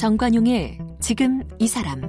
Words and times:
정관용의 0.00 0.78
지금 0.98 1.42
이 1.58 1.68
사람 1.68 2.00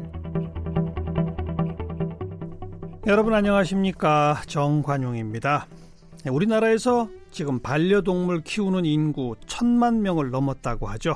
여러분 3.05 3.33
안녕하십니까 3.33 4.43
정관용입니다. 4.47 5.67
네, 6.23 6.29
우리나라에서 6.29 7.09
지금 7.31 7.59
반려동물 7.59 8.43
키우는 8.43 8.85
인구 8.85 9.35
천만 9.45 10.03
명을 10.03 10.29
넘었다고 10.29 10.87
하죠. 10.87 11.15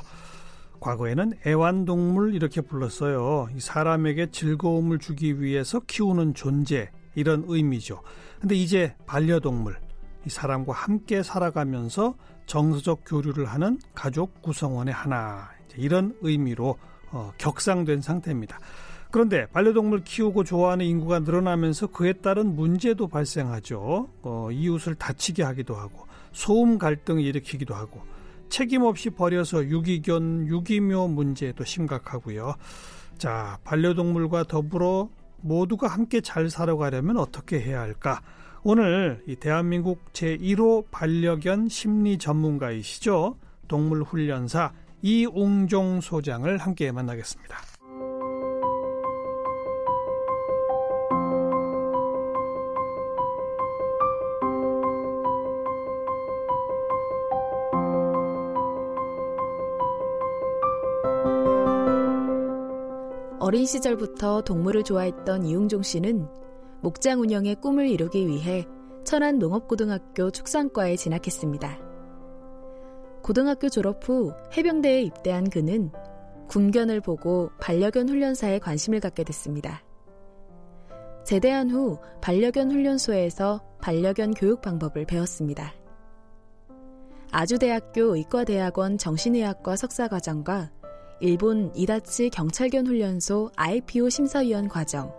과거에는 0.80 1.38
애완동물 1.46 2.34
이렇게 2.34 2.60
불렀어요. 2.60 3.48
사람에게 3.56 4.30
즐거움을 4.30 4.98
주기 4.98 5.40
위해서 5.40 5.80
키우는 5.80 6.34
존재 6.34 6.90
이런 7.14 7.44
의미죠. 7.46 8.02
근데 8.38 8.54
이제 8.54 8.94
반려동물 9.06 9.78
이 10.26 10.28
사람과 10.28 10.74
함께 10.74 11.22
살아가면서 11.22 12.16
정서적 12.44 13.04
교류를 13.06 13.46
하는 13.46 13.78
가족 13.94 14.42
구성원의 14.42 14.92
하나 14.92 15.55
이런 15.78 16.14
의미로 16.20 16.76
어, 17.10 17.32
격상된 17.38 18.00
상태입니다. 18.00 18.58
그런데 19.10 19.46
반려동물 19.46 20.04
키우고 20.04 20.44
좋아하는 20.44 20.84
인구가 20.84 21.20
늘어나면서 21.20 21.86
그에 21.88 22.12
따른 22.12 22.54
문제도 22.54 23.06
발생하죠. 23.06 24.08
어, 24.22 24.48
이웃을 24.50 24.94
다치게 24.96 25.42
하기도 25.42 25.74
하고 25.74 26.06
소음 26.32 26.76
갈등을 26.78 27.22
일으키기도 27.22 27.74
하고 27.74 28.02
책임 28.48 28.82
없이 28.82 29.10
버려서 29.10 29.64
유기견, 29.64 30.46
유기묘 30.48 31.08
문제도 31.08 31.64
심각하고요. 31.64 32.54
자, 33.18 33.58
반려동물과 33.64 34.44
더불어 34.44 35.08
모두가 35.40 35.88
함께 35.88 36.20
잘 36.20 36.50
살아가려면 36.50 37.16
어떻게 37.16 37.60
해야 37.60 37.80
할까? 37.80 38.20
오늘 38.62 39.22
이 39.26 39.36
대한민국 39.36 40.12
제1호 40.12 40.90
반려견 40.90 41.68
심리 41.68 42.18
전문가이시죠. 42.18 43.36
동물훈련사 43.68 44.72
이웅종 45.08 46.00
소장을 46.00 46.58
함께 46.58 46.90
만나겠습니다. 46.90 47.56
어린 63.38 63.64
시절부터 63.64 64.40
동물을 64.40 64.82
좋아했던 64.82 65.44
이웅종 65.46 65.84
씨는 65.84 66.26
목장 66.82 67.20
운영의 67.20 67.60
꿈을 67.60 67.88
이루기 67.88 68.26
위해 68.26 68.66
천안 69.04 69.38
농업고등학교 69.38 70.32
축산과에 70.32 70.96
진학했습니다. 70.96 71.85
고등학교 73.26 73.68
졸업 73.68 74.08
후 74.08 74.32
해병대에 74.56 75.02
입대한 75.02 75.50
그는 75.50 75.90
군견을 76.46 77.00
보고 77.00 77.50
반려견 77.60 78.08
훈련사에 78.08 78.60
관심을 78.60 79.00
갖게 79.00 79.24
됐습니다. 79.24 79.82
제대한 81.24 81.68
후 81.68 81.98
반려견 82.20 82.70
훈련소에서 82.70 83.60
반려견 83.82 84.34
교육 84.34 84.62
방법을 84.62 85.06
배웠습니다. 85.06 85.74
아주대학교 87.32 88.14
의과대학원 88.14 88.96
정신의학과 88.96 89.74
석사과정과 89.74 90.70
일본 91.18 91.72
이다치 91.74 92.30
경찰견 92.30 92.86
훈련소 92.86 93.50
IPO 93.56 94.08
심사위원 94.08 94.68
과정, 94.68 95.12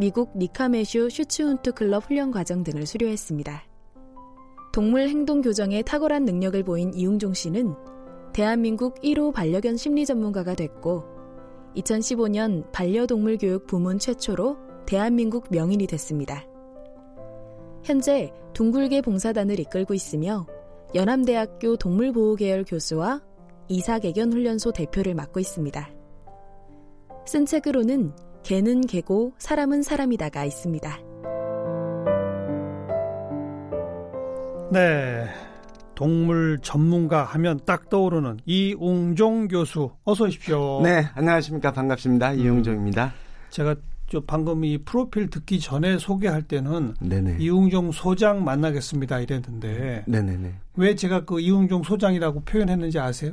미국 0.00 0.32
니카메슈 0.34 1.10
슈츠훈트 1.10 1.72
클럽 1.72 2.06
훈련 2.06 2.30
과정 2.30 2.64
등을 2.64 2.86
수료했습니다. 2.86 3.67
동물 4.72 5.08
행동 5.08 5.40
교정에 5.40 5.82
탁월한 5.82 6.24
능력을 6.24 6.62
보인 6.62 6.92
이웅종 6.94 7.34
씨는 7.34 7.74
대한민국 8.32 9.00
1호 9.00 9.32
반려견 9.32 9.76
심리 9.76 10.04
전문가가 10.04 10.54
됐고 10.54 11.04
2015년 11.76 12.70
반려동물 12.72 13.38
교육 13.38 13.66
부문 13.66 13.98
최초로 13.98 14.56
대한민국 14.86 15.46
명인이 15.50 15.86
됐습니다. 15.86 16.44
현재 17.82 18.32
둥글게 18.54 19.02
봉사단을 19.02 19.58
이끌고 19.60 19.94
있으며 19.94 20.46
연암대학교 20.94 21.76
동물보호계열 21.76 22.64
교수와 22.64 23.22
이사개견 23.68 24.32
훈련소 24.32 24.72
대표를 24.72 25.14
맡고 25.14 25.40
있습니다. 25.40 25.90
쓴 27.26 27.44
책으로는 27.44 28.12
개는 28.42 28.82
개고 28.82 29.32
사람은 29.38 29.82
사람이다가 29.82 30.44
있습니다. 30.44 31.07
네. 34.70 35.26
동물 35.94 36.58
전문가 36.62 37.24
하면 37.24 37.58
딱 37.66 37.88
떠오르는 37.90 38.38
이웅종 38.46 39.48
교수 39.48 39.90
어서 40.04 40.24
오십시오. 40.26 40.80
네, 40.82 41.06
안녕하십니까 41.14 41.72
반갑습니다. 41.72 42.32
음, 42.32 42.38
이웅종입니다. 42.38 43.12
제가 43.50 43.74
저 44.08 44.20
방금 44.20 44.64
이 44.64 44.78
프로필 44.78 45.28
듣기 45.28 45.58
전에 45.58 45.98
소개할 45.98 46.42
때는 46.42 46.94
네네. 47.00 47.38
이웅종 47.40 47.92
소장 47.92 48.44
만나겠습니다 48.44 49.20
이랬는데 49.20 50.04
네네네. 50.06 50.54
왜 50.76 50.94
제가 50.94 51.24
그 51.24 51.40
이웅종 51.40 51.82
소장이라고 51.82 52.40
표현했는지 52.44 52.98
아세요? 53.00 53.32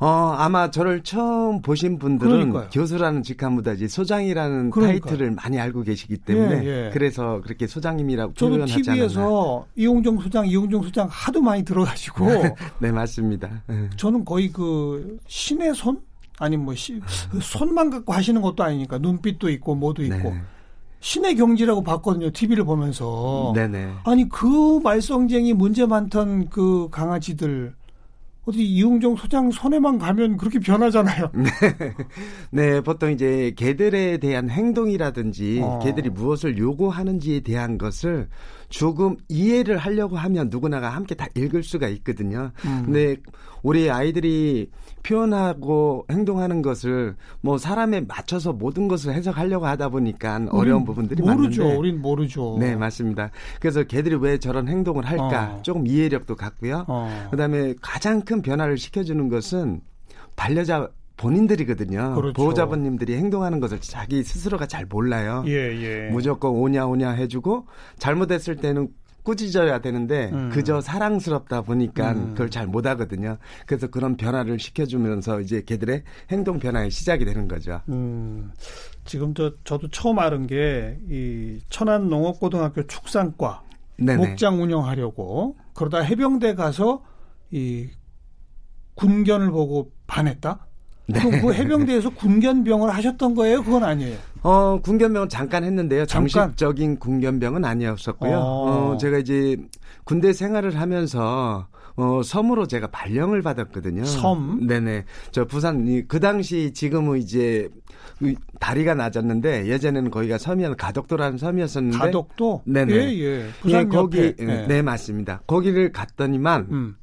어, 0.00 0.06
아마 0.38 0.70
저를 0.70 1.02
처음 1.02 1.60
보신 1.60 1.98
분들은 1.98 2.30
그러니까요. 2.30 2.68
교수라는 2.70 3.24
직함보다 3.24 3.72
이제 3.72 3.88
소장이라는 3.88 4.70
그러니까. 4.70 5.08
타이틀을 5.08 5.32
많이 5.32 5.58
알고 5.58 5.82
계시기 5.82 6.18
때문에 6.18 6.64
예, 6.64 6.86
예. 6.86 6.90
그래서 6.92 7.40
그렇게 7.42 7.66
소장님이라고 7.66 8.34
표현하지 8.34 8.74
않았나. 8.74 8.92
TV에서 8.94 9.66
이용종 9.74 10.20
소장, 10.20 10.46
이용종 10.46 10.82
소장 10.84 11.08
하도 11.10 11.40
많이 11.40 11.64
들어가지고. 11.64 12.26
네, 12.78 12.92
맞습니다. 12.92 13.62
예. 13.70 13.90
저는 13.96 14.24
거의 14.24 14.52
그 14.52 15.18
신의 15.26 15.74
손? 15.74 16.00
아니 16.38 16.56
뭐 16.56 16.72
시, 16.76 17.00
손만 17.42 17.90
갖고 17.90 18.12
하시는 18.12 18.40
것도 18.40 18.62
아니니까 18.62 18.98
눈빛도 18.98 19.50
있고 19.50 19.74
뭐도 19.74 20.04
있고. 20.04 20.30
네. 20.30 20.40
신의 21.00 21.36
경지라고 21.36 21.82
봤거든요. 21.82 22.30
TV를 22.30 22.64
보면서. 22.64 23.52
네네. 23.54 23.94
아니 24.04 24.28
그 24.28 24.78
말썽쟁이 24.82 25.54
문제 25.54 25.86
많던 25.86 26.50
그 26.50 26.88
강아지들 26.90 27.74
어디 28.48 28.64
이웅정 28.64 29.16
소장 29.16 29.50
손에만 29.50 29.98
가면 29.98 30.38
그렇게 30.38 30.58
변하잖아요. 30.58 31.30
네. 31.36 31.50
네, 32.50 32.80
보통 32.80 33.12
이제 33.12 33.52
개들에 33.56 34.16
대한 34.16 34.48
행동이라든지 34.48 35.60
어. 35.62 35.80
개들이 35.80 36.08
무엇을 36.08 36.56
요구하는지에 36.56 37.40
대한 37.40 37.76
것을 37.76 38.28
조금 38.70 39.16
이해를 39.28 39.76
하려고 39.76 40.16
하면 40.16 40.48
누구나가 40.50 40.88
함께 40.88 41.14
다 41.14 41.26
읽을 41.34 41.62
수가 41.62 41.88
있거든요. 41.88 42.52
음. 42.64 42.82
근데 42.86 43.16
우리 43.62 43.90
아이들이 43.90 44.70
표현하고 45.02 46.06
행동하는 46.10 46.60
것을 46.62 47.16
뭐 47.40 47.56
사람에 47.56 48.02
맞춰서 48.02 48.52
모든 48.52 48.88
것을 48.88 49.14
해석하려고 49.14 49.66
하다 49.66 49.88
보니까 49.88 50.46
어려운 50.50 50.84
부분들이 50.84 51.22
모르죠. 51.22 51.62
많은데 51.62 51.78
우린 51.78 52.02
모르죠. 52.02 52.56
네, 52.60 52.76
맞습니다. 52.76 53.30
그래서 53.60 53.82
개들이 53.84 54.16
왜 54.16 54.38
저런 54.38 54.68
행동을 54.68 55.04
할까 55.06 55.56
어. 55.58 55.62
조금 55.62 55.86
이해력도 55.86 56.36
갖고요. 56.36 56.84
어. 56.88 57.28
그다음에 57.30 57.74
가장 57.80 58.20
큰 58.20 58.37
변화를 58.42 58.78
시켜주는 58.78 59.28
것은 59.28 59.80
반려자 60.36 60.88
본인들이거든요. 61.16 62.14
그렇죠. 62.14 62.32
보호자분님들이 62.34 63.16
행동하는 63.16 63.58
것을 63.60 63.80
자기 63.80 64.22
스스로가 64.22 64.66
잘 64.66 64.86
몰라요. 64.86 65.42
예, 65.46 65.52
예. 65.52 66.10
무조건 66.10 66.52
오냐 66.52 66.86
오냐 66.86 67.10
해주고 67.10 67.66
잘못했을 67.98 68.56
때는 68.56 68.88
꾸짖어야 69.24 69.80
되는데 69.80 70.30
음. 70.32 70.48
그저 70.50 70.80
사랑스럽다 70.80 71.62
보니까 71.62 72.12
음. 72.12 72.30
그걸 72.30 72.50
잘 72.50 72.66
못하거든요. 72.66 73.36
그래서 73.66 73.88
그런 73.88 74.16
변화를 74.16 74.58
시켜주면서 74.58 75.40
이제 75.40 75.60
걔들의 75.66 76.04
행동 76.30 76.58
변화의 76.58 76.90
시작이 76.90 77.24
되는 77.24 77.46
거죠. 77.48 77.80
음. 77.88 78.52
지금 79.04 79.34
저 79.34 79.52
저도 79.64 79.88
처음 79.88 80.18
알은 80.18 80.46
게 80.46 80.96
이 81.10 81.58
천안 81.68 82.08
농업고등학교 82.08 82.86
축산과 82.86 83.62
네네. 83.98 84.28
목장 84.28 84.62
운영하려고 84.62 85.56
그러다 85.74 85.98
해병대 85.98 86.54
가서 86.54 87.02
이 87.50 87.88
군견을 88.98 89.50
보고 89.50 89.92
반했다. 90.06 90.66
네. 91.06 91.20
그럼 91.20 91.40
그 91.40 91.54
해병대에서 91.54 92.10
군견병을 92.10 92.90
하셨던 92.90 93.34
거예요? 93.34 93.62
그건 93.62 93.84
아니에요. 93.84 94.18
어, 94.42 94.80
군견병은 94.82 95.28
잠깐 95.28 95.64
했는데요. 95.64 96.04
잠깐? 96.04 96.28
정식적인 96.28 96.98
군견병은 96.98 97.64
아니었었고요. 97.64 98.36
어. 98.36 98.92
어, 98.92 98.96
제가 98.98 99.18
이제 99.18 99.56
군대 100.04 100.32
생활을 100.32 100.78
하면서 100.78 101.68
어, 101.96 102.22
섬으로 102.22 102.66
제가 102.66 102.88
발령을 102.88 103.42
받았거든요. 103.42 104.04
섬? 104.04 104.66
네네. 104.66 105.04
저 105.30 105.44
부산, 105.46 106.06
그 106.06 106.20
당시 106.20 106.72
지금은 106.72 107.18
이제 107.18 107.68
다리가 108.60 108.94
낮았는데 108.94 109.66
예전에는 109.66 110.10
거기가 110.10 110.38
섬이었 110.38 110.76
가덕도라는 110.76 111.38
섬이었었는데. 111.38 111.98
가덕도? 111.98 112.62
네네. 112.66 112.94
예, 112.94 113.18
예. 113.18 113.46
부산 113.60 113.80
예, 113.80 113.84
거기, 113.96 114.34
네. 114.36 114.66
네, 114.66 114.82
맞습니다. 114.82 115.40
거기를 115.46 115.92
갔더니만 115.92 116.66
음. 116.70 116.96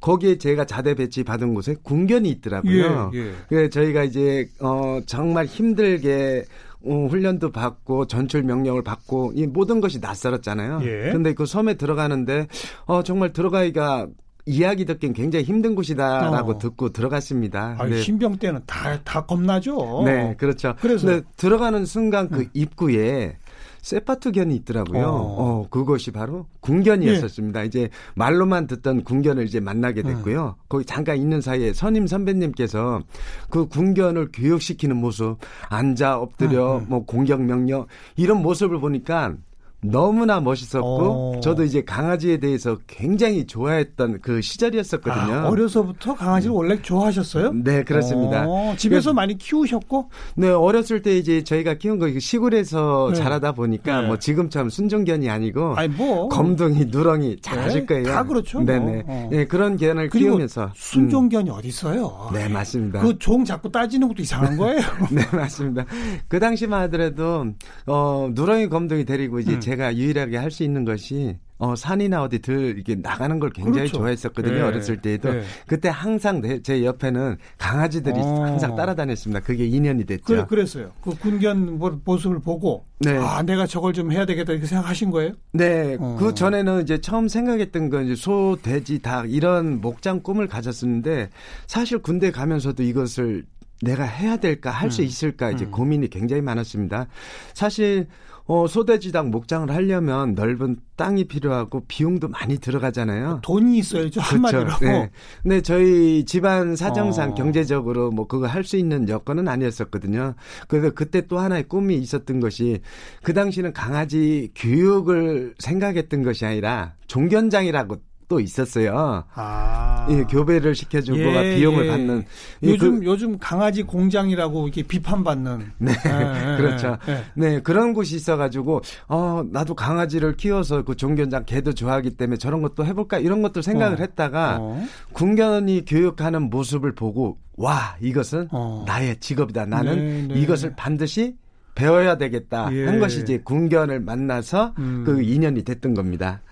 거기에 0.00 0.38
제가 0.38 0.64
자대 0.64 0.94
배치 0.94 1.24
받은 1.24 1.54
곳에 1.54 1.74
군견이 1.82 2.28
있더라고요. 2.30 3.10
예, 3.14 3.18
예. 3.18 3.32
그래서 3.48 3.70
저희가 3.70 4.04
이제 4.04 4.48
어 4.60 5.00
정말 5.06 5.46
힘들게 5.46 6.44
어, 6.84 7.06
훈련도 7.10 7.50
받고 7.50 8.06
전출 8.06 8.42
명령을 8.44 8.82
받고 8.82 9.32
이 9.34 9.46
모든 9.46 9.80
것이 9.80 9.98
낯설었잖아요. 9.98 10.80
예. 10.84 11.10
근데 11.12 11.34
그 11.34 11.46
섬에 11.46 11.74
들어가는데 11.74 12.46
어 12.86 13.02
정말 13.02 13.32
들어가기가 13.32 14.06
이야기 14.46 14.86
듣긴 14.86 15.12
굉장히 15.12 15.44
힘든 15.44 15.74
곳이다라고 15.74 16.52
어. 16.52 16.58
듣고 16.58 16.88
들어갔습니다. 16.90 17.76
아, 17.78 17.86
네. 17.86 18.00
신병 18.00 18.38
때는 18.38 18.62
다, 18.66 18.98
다 19.04 19.26
겁나죠. 19.26 20.02
네, 20.06 20.34
그렇죠. 20.38 20.74
그래서 20.80 21.20
들어가는 21.36 21.84
순간 21.84 22.30
그 22.30 22.40
음. 22.40 22.50
입구에 22.54 23.36
세파트견이 23.82 24.54
있더라고요. 24.56 25.06
어. 25.06 25.36
어, 25.38 25.66
그것이 25.70 26.10
바로 26.10 26.46
궁견이었었습니다. 26.60 27.62
예. 27.62 27.66
이제 27.66 27.88
말로만 28.14 28.66
듣던 28.66 29.04
궁견을 29.04 29.44
이제 29.44 29.60
만나게 29.60 30.02
됐고요. 30.02 30.42
어. 30.42 30.56
거기 30.68 30.84
잠깐 30.84 31.16
있는 31.16 31.40
사이에 31.40 31.72
선임 31.72 32.06
선배님께서 32.06 33.02
그 33.50 33.66
궁견을 33.66 34.30
교육시키는 34.32 34.96
모습, 34.96 35.38
앉아 35.68 36.18
엎드려 36.18 36.78
음, 36.78 36.82
음. 36.82 36.86
뭐 36.88 37.04
공격 37.04 37.42
명령 37.42 37.86
이런 38.16 38.42
모습을 38.42 38.80
보니까 38.80 39.34
너무나 39.80 40.40
멋있었고 40.40 41.36
어. 41.36 41.40
저도 41.40 41.62
이제 41.62 41.82
강아지에 41.84 42.38
대해서 42.38 42.76
굉장히 42.88 43.46
좋아했던 43.46 44.18
그 44.20 44.40
시절이었었거든요. 44.42 45.34
아, 45.34 45.48
어려서부터 45.48 46.14
강아지를 46.16 46.52
원래 46.54 46.82
좋아하셨어요? 46.82 47.52
네, 47.52 47.84
그렇습니다. 47.84 48.44
어, 48.48 48.74
집에서 48.76 49.12
많이 49.12 49.38
키우셨고? 49.38 50.10
네, 50.36 50.48
어렸을 50.48 51.02
때 51.02 51.16
이제 51.16 51.44
저희가 51.44 51.74
키운 51.74 52.00
거 52.00 52.08
시골에서 52.18 53.10
네. 53.12 53.18
자라다 53.18 53.52
보니까 53.52 54.00
네. 54.00 54.06
뭐 54.08 54.18
지금처럼 54.18 54.68
순종견이 54.68 55.30
아니고 55.30 55.76
아니, 55.76 55.88
뭐. 55.88 56.28
검둥이, 56.28 56.86
누렁이 56.86 57.36
잘하실 57.40 57.82
네, 57.82 57.86
거예요. 57.86 58.04
다 58.06 58.24
그렇죠. 58.24 58.60
네, 58.60 58.80
네. 58.80 59.04
어. 59.06 59.28
네, 59.30 59.44
그런 59.46 59.76
견을 59.76 60.10
키우면서 60.10 60.72
순종견이 60.74 61.50
음. 61.50 61.54
어디 61.54 61.68
있어요? 61.68 62.30
네, 62.32 62.48
맞습니다. 62.48 63.00
그 63.00 63.18
종 63.18 63.44
자꾸 63.44 63.70
따지는 63.70 64.08
것도 64.08 64.22
이상한 64.22 64.56
거예요. 64.56 64.78
네, 65.12 65.22
맞습니다. 65.32 65.84
그 66.28 66.38
당시만 66.40 66.82
하더라도 66.82 67.46
어, 67.86 68.28
누렁이, 68.32 68.68
검둥이 68.68 69.04
데리고 69.04 69.38
이제 69.40 69.52
음. 69.54 69.60
제가 69.68 69.96
유일하게 69.96 70.36
할 70.36 70.48
수 70.50 70.62
있는 70.64 70.84
것이 70.84 71.36
어, 71.58 71.74
산이나 71.76 72.22
어디 72.22 72.38
들 72.38 72.74
이렇게 72.76 72.94
나가는 72.94 73.38
걸 73.38 73.50
굉장히 73.50 73.88
그렇죠. 73.88 73.98
좋아했었거든요. 73.98 74.54
네. 74.54 74.60
어렸을 74.62 74.96
때에도. 75.02 75.32
네. 75.32 75.42
그때 75.66 75.88
항상 75.88 76.40
제 76.62 76.84
옆에는 76.84 77.36
강아지들이 77.58 78.18
어. 78.18 78.44
항상 78.44 78.76
따라다녔습니다. 78.76 79.40
그게 79.40 79.66
인연이 79.66 80.04
됐죠. 80.04 80.24
그래, 80.24 80.44
그랬어요. 80.48 80.90
그 81.02 81.10
군견 81.18 81.78
모습을 82.04 82.38
보고 82.40 82.84
네. 83.00 83.18
아, 83.18 83.42
내가 83.42 83.66
저걸 83.66 83.92
좀 83.92 84.10
해야 84.12 84.24
되겠다 84.24 84.52
이렇게 84.52 84.66
생각하신 84.66 85.10
거예요? 85.10 85.32
네. 85.52 85.96
어. 86.00 86.16
그 86.18 86.32
전에는 86.32 86.82
이제 86.82 86.98
처음 86.98 87.28
생각했던 87.28 87.90
건 87.90 88.06
이제 88.06 88.14
소, 88.14 88.56
돼지, 88.62 89.00
닭 89.00 89.30
이런 89.30 89.80
목장 89.80 90.22
꿈을 90.22 90.46
가졌었는데 90.46 91.28
사실 91.66 91.98
군대 91.98 92.30
가면서도 92.30 92.84
이것을 92.84 93.44
내가 93.82 94.04
해야 94.04 94.36
될까 94.36 94.70
할수 94.70 95.02
음. 95.02 95.06
있을까 95.06 95.50
이제 95.50 95.64
음. 95.64 95.70
고민이 95.70 96.08
굉장히 96.08 96.42
많았습니다. 96.42 97.06
사실 97.54 98.06
어, 98.48 98.66
소돼지당 98.66 99.30
목장을 99.30 99.70
하려면 99.70 100.34
넓은 100.34 100.78
땅이 100.96 101.24
필요하고 101.28 101.84
비용도 101.86 102.28
많이 102.28 102.58
들어가잖아요. 102.58 103.40
돈이 103.42 103.78
있어야죠 103.78 104.22
그렇죠. 104.22 104.34
한마디로. 104.58 104.78
네. 104.80 105.10
근데 105.42 105.60
저희 105.60 106.24
집안 106.24 106.74
사정상 106.74 107.32
어. 107.32 107.34
경제적으로 107.34 108.10
뭐 108.10 108.26
그거 108.26 108.46
할 108.46 108.64
수 108.64 108.76
있는 108.76 109.08
여건은 109.08 109.48
아니었었거든요. 109.48 110.34
그래서 110.66 110.90
그때 110.94 111.26
또 111.26 111.38
하나의 111.38 111.64
꿈이 111.68 111.96
있었던 111.96 112.40
것이 112.40 112.80
그 113.22 113.32
당시는 113.32 113.72
강아지 113.72 114.50
교육을 114.54 115.54
생각했던 115.58 116.22
것이 116.22 116.44
아니라 116.44 116.94
종견장이라고 117.06 117.96
또 118.28 118.40
있었어요. 118.40 119.24
아. 119.34 120.06
예, 120.10 120.22
교배를 120.24 120.74
시켜주고 120.74 121.18
예, 121.18 121.56
비용을 121.56 121.86
예. 121.86 121.90
받는. 121.90 122.24
요즘 122.62 123.00
그, 123.00 123.06
요즘 123.06 123.38
강아지 123.38 123.82
공장이라고 123.82 124.64
이렇게 124.64 124.82
비판받는. 124.82 125.72
네, 125.78 125.92
예, 125.92 126.52
예 126.52 126.56
그렇죠. 126.60 126.98
예. 127.08 127.24
네 127.34 127.60
그런 127.60 127.94
곳이 127.94 128.16
있어가지고 128.16 128.82
어 129.08 129.42
나도 129.50 129.74
강아지를 129.74 130.36
키워서 130.36 130.84
그 130.84 130.94
종견장 130.94 131.44
개도 131.46 131.72
좋아하기 131.72 132.10
때문에 132.10 132.36
저런 132.36 132.60
것도 132.60 132.84
해볼까 132.84 133.18
이런 133.18 133.40
것도 133.42 133.62
생각을 133.62 133.96
어. 133.96 134.00
했다가 134.00 134.58
어. 134.60 134.84
군견이 135.14 135.84
교육하는 135.86 136.50
모습을 136.50 136.94
보고 136.94 137.38
와 137.56 137.96
이것은 138.00 138.48
어. 138.52 138.84
나의 138.86 139.16
직업이다. 139.20 139.66
나는 139.66 140.28
네, 140.28 140.34
네. 140.34 140.40
이것을 140.40 140.74
반드시 140.76 141.34
배워야 141.74 142.18
되겠다 142.18 142.68
예. 142.72 142.86
한 142.86 142.98
것이 142.98 143.20
이제 143.20 143.38
군견을 143.38 144.00
만나서 144.00 144.74
음. 144.78 145.04
그 145.06 145.22
인연이 145.22 145.62
됐던 145.62 145.94
겁니다. 145.94 146.42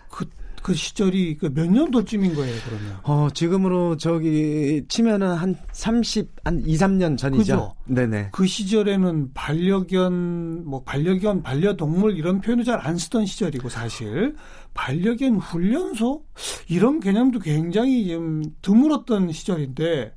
그 0.66 0.74
시절이 0.74 1.36
그 1.36 1.48
몇 1.54 1.70
년도쯤인 1.70 2.34
거예요, 2.34 2.56
그러면? 2.66 2.96
어, 3.04 3.28
지금으로 3.32 3.96
저기 3.96 4.84
치면은 4.88 5.28
한 5.28 5.54
30, 5.70 6.28
한 6.42 6.60
2, 6.66 6.74
3년 6.76 7.16
전이죠. 7.16 7.38
그죠? 7.38 7.74
네네. 7.84 8.30
그 8.32 8.48
시절에는 8.48 9.32
반려견, 9.32 10.64
뭐 10.66 10.82
반려견, 10.82 11.44
반려동물 11.44 12.16
이런 12.18 12.40
표현을 12.40 12.64
잘 12.64 12.80
안 12.80 12.96
쓰던 12.98 13.26
시절이고 13.26 13.68
사실 13.68 14.34
반려견 14.74 15.36
훈련소 15.36 16.24
이런 16.68 16.98
개념도 16.98 17.38
굉장히 17.38 18.08
좀 18.08 18.42
드물었던 18.60 19.30
시절인데 19.30 20.12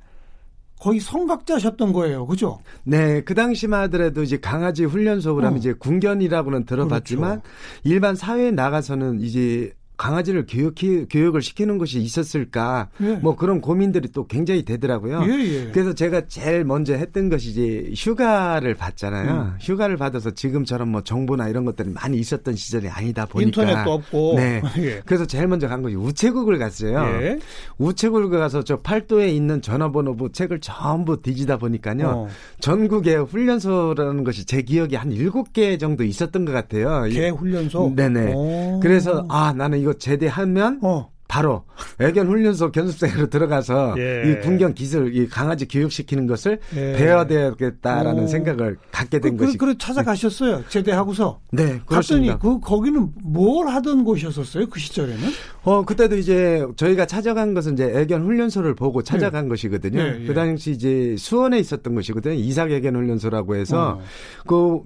거의 0.80 0.98
성각자셨던 0.98 1.92
거예요. 1.92 2.26
그죠? 2.26 2.58
네. 2.82 3.20
그 3.22 3.34
당시만 3.34 3.82
하더라도 3.82 4.24
이제 4.24 4.38
강아지 4.40 4.84
훈련소 4.84 5.36
그러면 5.36 5.54
어. 5.54 5.58
이제 5.58 5.72
군견이라고는 5.74 6.64
들어봤지만 6.64 7.40
그렇죠. 7.42 7.56
일반 7.84 8.16
사회에 8.16 8.50
나가서는 8.50 9.20
이제 9.20 9.72
강아지를 10.00 10.46
교육 10.48 10.76
교육을 11.10 11.42
시키는 11.42 11.76
것이 11.76 12.00
있었을까 12.00 12.88
예. 13.02 13.16
뭐 13.16 13.36
그런 13.36 13.60
고민들이 13.60 14.08
또 14.10 14.26
굉장히 14.26 14.64
되더라고요. 14.64 15.22
예, 15.26 15.28
예. 15.28 15.70
그래서 15.72 15.92
제가 15.92 16.22
제일 16.26 16.64
먼저 16.64 16.94
했던 16.94 17.28
것이 17.28 17.50
이제 17.50 17.92
휴가를 17.94 18.74
받잖아요. 18.76 19.30
음. 19.30 19.56
휴가를 19.60 19.98
받아서 19.98 20.30
지금처럼 20.30 20.88
뭐 20.88 21.02
정보나 21.02 21.50
이런 21.50 21.66
것들이 21.66 21.90
많이 21.90 22.16
있었던 22.16 22.56
시절이 22.56 22.88
아니다 22.88 23.26
보니까 23.26 23.62
인터넷도 23.62 23.92
없고 23.92 24.34
네. 24.36 24.62
예. 24.78 25.02
그래서 25.04 25.26
제일 25.26 25.48
먼저 25.48 25.68
간 25.68 25.82
것이 25.82 25.96
우체국을 25.96 26.58
갔어요. 26.58 26.98
예. 27.20 27.38
우체국을 27.76 28.30
가서 28.30 28.64
저 28.64 28.80
팔도에 28.80 29.28
있는 29.28 29.60
전화번호부 29.60 30.32
책을 30.32 30.60
전부 30.60 31.20
뒤지다 31.20 31.58
보니까요. 31.58 32.06
어. 32.08 32.28
전국에 32.60 33.16
훈련소라는 33.16 34.24
것이 34.24 34.46
제 34.46 34.62
기억에 34.62 34.96
한 34.96 35.12
일곱 35.12 35.52
개 35.52 35.76
정도 35.76 36.04
있었던 36.04 36.46
것 36.46 36.52
같아요. 36.52 37.02
개 37.10 37.28
훈련소. 37.28 37.92
네네. 37.94 38.32
오. 38.32 38.80
그래서 38.80 39.26
아 39.28 39.52
나는 39.52 39.78
이거 39.78 39.89
이거 39.90 39.98
제대하면 39.98 40.80
어. 40.82 41.10
바로 41.26 41.62
애견 42.00 42.26
훈련소 42.26 42.72
견습생으로 42.72 43.28
들어가서 43.30 43.94
예. 43.98 44.24
이 44.26 44.40
군견 44.40 44.74
기술, 44.74 45.14
이 45.14 45.28
강아지 45.28 45.68
교육시키는 45.68 46.26
것을 46.26 46.58
예. 46.74 46.94
배워야 46.94 47.24
되겠다라는 47.28 48.24
오. 48.24 48.26
생각을 48.26 48.78
갖게 48.90 49.20
된 49.20 49.36
그, 49.36 49.46
것이. 49.46 49.56
그래 49.56 49.74
찾아가셨어요. 49.78 50.64
제대하고서. 50.68 51.40
네, 51.52 51.80
그렇습니다. 51.86 52.34
갔더니 52.34 52.60
그 52.60 52.66
거기는 52.66 53.12
뭘 53.22 53.68
하던 53.68 54.02
곳이었었어요? 54.02 54.68
그 54.70 54.80
시절에는? 54.80 55.28
어 55.62 55.84
그때도 55.84 56.16
이제 56.16 56.66
저희가 56.74 57.06
찾아간 57.06 57.54
것은 57.54 57.74
이제 57.74 57.84
애견 57.84 58.24
훈련소를 58.24 58.74
보고 58.74 59.02
찾아간 59.02 59.44
예. 59.44 59.48
것이거든요. 59.50 60.00
예, 60.00 60.24
그 60.26 60.34
당시 60.34 60.72
이제 60.72 61.14
수원에 61.16 61.60
있었던 61.60 61.94
것이거든요. 61.94 62.34
이삭 62.34 62.72
애견 62.72 62.96
훈련소라고 62.96 63.54
해서 63.54 64.00
어. 64.00 64.00
그 64.48 64.80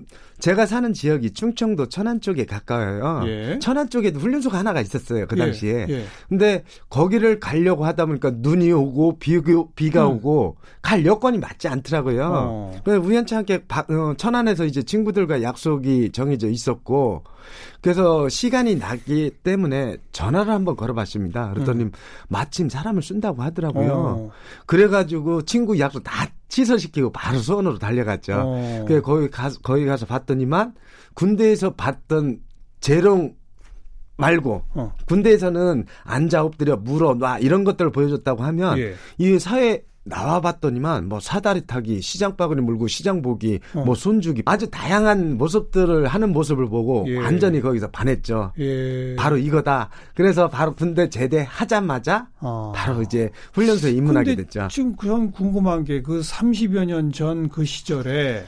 제가 0.44 0.66
사는 0.66 0.92
지역이 0.92 1.30
충청도 1.30 1.88
천안 1.88 2.20
쪽에 2.20 2.44
가까워요. 2.44 3.22
예. 3.26 3.58
천안 3.60 3.88
쪽에도 3.88 4.20
훈련소가 4.20 4.58
하나가 4.58 4.82
있었어요. 4.82 5.26
그 5.26 5.36
예, 5.38 5.40
당시에. 5.40 5.86
예. 5.88 6.04
근데 6.28 6.64
거기를 6.90 7.40
가려고 7.40 7.86
하다 7.86 8.04
보니까 8.04 8.30
눈이 8.34 8.70
오고 8.70 9.18
비, 9.18 9.40
비가 9.74 10.06
음. 10.06 10.16
오고 10.16 10.56
갈 10.82 11.06
여건이 11.06 11.38
맞지 11.38 11.68
않더라고요. 11.68 12.30
어. 12.30 12.80
그래서 12.84 13.00
우연찮게 13.00 13.64
어, 13.88 14.14
천안에서 14.18 14.66
이제 14.66 14.82
친구들과 14.82 15.40
약속이 15.40 16.10
정해져 16.12 16.50
있었고 16.50 17.24
그래서 17.80 18.28
시간이 18.28 18.76
나기 18.76 19.30
때문에 19.42 19.98
전화를 20.12 20.52
한번 20.52 20.76
걸어봤습니다. 20.76 21.52
그랬더니 21.52 21.84
음. 21.84 21.92
마침 22.28 22.68
사람을 22.68 23.02
쓴다고 23.02 23.42
하더라고요. 23.42 23.92
어. 23.92 24.30
그래가지고 24.66 25.42
친구 25.42 25.78
약속 25.78 26.02
다 26.02 26.26
취소시키고 26.48 27.10
바로 27.12 27.38
수원으로 27.38 27.78
달려갔죠. 27.78 28.32
어. 28.44 28.84
그래 28.86 29.00
거기 29.00 29.28
가서 29.28 29.60
거기 29.62 29.84
가서 29.84 30.06
봤더니만 30.06 30.74
군대에서 31.14 31.74
봤던 31.74 32.40
재롱 32.80 33.34
말고 34.16 34.62
어. 34.74 34.94
군대에서는 35.06 35.86
앉아 36.04 36.44
엎드려 36.44 36.76
물어 36.76 37.14
놔 37.14 37.38
이런 37.38 37.64
것들을 37.64 37.90
보여줬다고 37.90 38.44
하면 38.44 38.78
예. 38.78 38.94
이 39.18 39.38
사회 39.38 39.82
나와 40.04 40.40
봤더니만 40.40 41.08
뭐 41.08 41.18
사다리 41.18 41.66
타기, 41.66 42.02
시장 42.02 42.36
바구니 42.36 42.60
물고 42.60 42.86
시장 42.86 43.22
보기, 43.22 43.60
어. 43.74 43.84
뭐 43.84 43.94
손주기 43.94 44.42
아주 44.44 44.70
다양한 44.70 45.38
모습들을 45.38 46.06
하는 46.06 46.32
모습을 46.32 46.68
보고 46.68 47.04
예. 47.08 47.16
완전히 47.18 47.60
거기서 47.62 47.90
반했죠. 47.90 48.52
예. 48.58 49.16
바로 49.16 49.38
이거다. 49.38 49.88
그래서 50.14 50.48
바로 50.48 50.74
군대 50.74 51.08
제대하자마자 51.08 52.28
어. 52.40 52.72
바로 52.74 53.00
이제 53.02 53.30
훈련소에 53.54 53.92
입문하게 53.92 54.36
됐죠. 54.36 54.68
지금 54.70 54.94
그런 54.96 55.30
궁금한 55.30 55.84
게 55.84 56.02
그 56.02 56.20
30여 56.20 56.84
년 56.84 57.10
전 57.12 57.48
그 57.48 57.64
시절에 57.64 58.44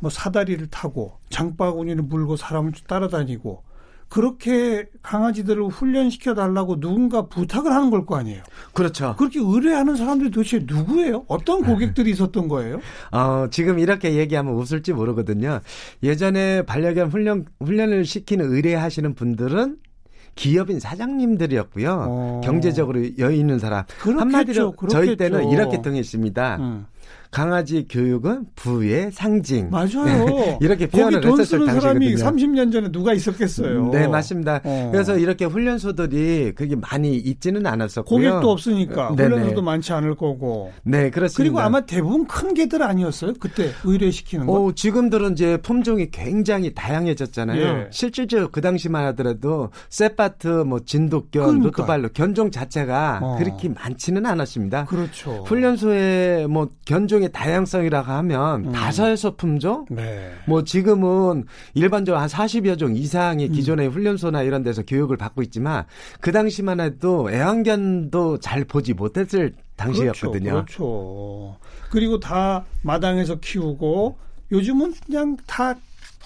뭐 0.00 0.10
사다리를 0.10 0.66
타고 0.68 1.18
장바구니를 1.30 2.02
물고 2.04 2.36
사람을 2.36 2.72
따라다니고 2.86 3.62
그렇게 4.08 4.86
강아지들을 5.02 5.64
훈련시켜 5.66 6.34
달라고 6.34 6.80
누군가 6.80 7.26
부탁을 7.26 7.72
하는 7.72 7.90
걸 7.90 8.06
거 8.06 8.16
아니에요. 8.16 8.42
그렇죠. 8.72 9.14
그렇게 9.18 9.38
의뢰하는 9.38 9.96
사람들이 9.96 10.30
도대체 10.30 10.60
누구예요? 10.64 11.24
어떤 11.28 11.62
고객들이 11.62 12.10
있었던 12.12 12.48
거예요? 12.48 12.80
어, 13.12 13.48
지금 13.50 13.78
이렇게 13.78 14.14
얘기하면 14.14 14.54
웃을지 14.54 14.92
모르거든요. 14.94 15.60
예전에 16.02 16.62
반려견 16.62 17.10
훈련 17.10 17.44
훈련을 17.60 18.04
시키는 18.06 18.50
의뢰하시는 18.50 19.14
분들은 19.14 19.76
기업인 20.36 20.78
사장님들이었고요. 20.80 22.04
어. 22.08 22.40
경제적으로 22.44 23.00
여유 23.18 23.34
있는 23.36 23.58
사람. 23.58 23.84
그렇겠죠, 24.00 24.20
한마디로 24.20 24.72
그렇겠죠. 24.72 25.04
저희 25.04 25.16
때는 25.16 25.50
이렇게 25.50 25.82
통했습니다. 25.82 26.56
음. 26.60 26.86
강아지 27.30 27.86
교육은 27.88 28.46
부의 28.56 29.10
상징. 29.12 29.68
맞아요. 29.70 30.04
네, 30.04 30.58
이렇게 30.62 30.86
표현을 30.86 31.20
돈 31.20 31.32
했었을 31.32 31.66
쓰는 31.66 31.80
사람이 31.80 32.14
30년 32.14 32.72
전에 32.72 32.90
누가 32.90 33.12
있었겠어요. 33.12 33.90
네, 33.90 34.08
맞습니다. 34.08 34.60
어. 34.64 34.88
그래서 34.90 35.18
이렇게 35.18 35.44
훈련소들이 35.44 36.52
그게 36.54 36.74
많이 36.74 37.16
있지는 37.16 37.66
않았었고요. 37.66 38.30
고객도 38.30 38.50
없으니까 38.50 39.14
네네. 39.14 39.34
훈련소도 39.34 39.62
많지 39.62 39.92
않을 39.92 40.14
거고. 40.14 40.72
네, 40.82 41.10
그렇습니다. 41.10 41.36
그리고 41.36 41.60
아마 41.60 41.82
대부분 41.82 42.26
큰 42.26 42.54
개들 42.54 42.82
아니었어요? 42.82 43.34
그때 43.38 43.72
의뢰시키는 43.84 44.46
거. 44.46 44.52
어, 44.52 44.72
지금들은 44.72 45.32
이제 45.32 45.58
품종이 45.58 46.10
굉장히 46.10 46.72
다양해졌잖아요. 46.74 47.60
예. 47.60 47.88
실질적으로 47.90 48.48
그 48.50 48.62
당시만 48.62 49.04
하더라도 49.06 49.70
세파트, 49.90 50.48
뭐 50.48 50.80
진돗견, 50.80 51.42
그러니까. 51.42 51.64
노트발로 51.64 52.08
견종 52.14 52.50
자체가 52.50 53.20
어. 53.22 53.36
그렇게 53.38 53.68
많지는 53.68 54.24
않았습니다. 54.24 54.86
그렇죠. 54.86 55.44
훈련소에 55.46 56.46
뭐 56.46 56.70
견종 56.86 57.17
품종의 57.18 57.32
다양성이라고 57.32 58.10
하면 58.10 58.66
음. 58.66 58.72
다섯에서 58.72 59.34
품종? 59.36 59.86
네. 59.90 60.32
뭐 60.46 60.64
지금은 60.64 61.44
일반적으로 61.74 62.20
한 62.20 62.28
40여 62.28 62.78
종 62.78 62.96
이상의 62.96 63.48
음. 63.48 63.52
기존의 63.52 63.88
음. 63.88 63.92
훈련소나 63.92 64.42
이런 64.42 64.62
데서 64.62 64.82
교육을 64.82 65.16
받고 65.16 65.42
있지만 65.42 65.84
그 66.20 66.32
당시만 66.32 66.80
해도 66.80 67.30
애완견도 67.30 68.38
잘 68.38 68.64
보지 68.64 68.94
못했을 68.94 69.54
당시였거든요. 69.76 70.50
그렇죠. 70.50 70.64
그렇죠. 70.64 71.56
그리고 71.90 72.20
다 72.20 72.64
마당에서 72.82 73.36
키우고 73.40 74.16
요즘은 74.52 74.94
그냥 75.06 75.36
다 75.46 75.74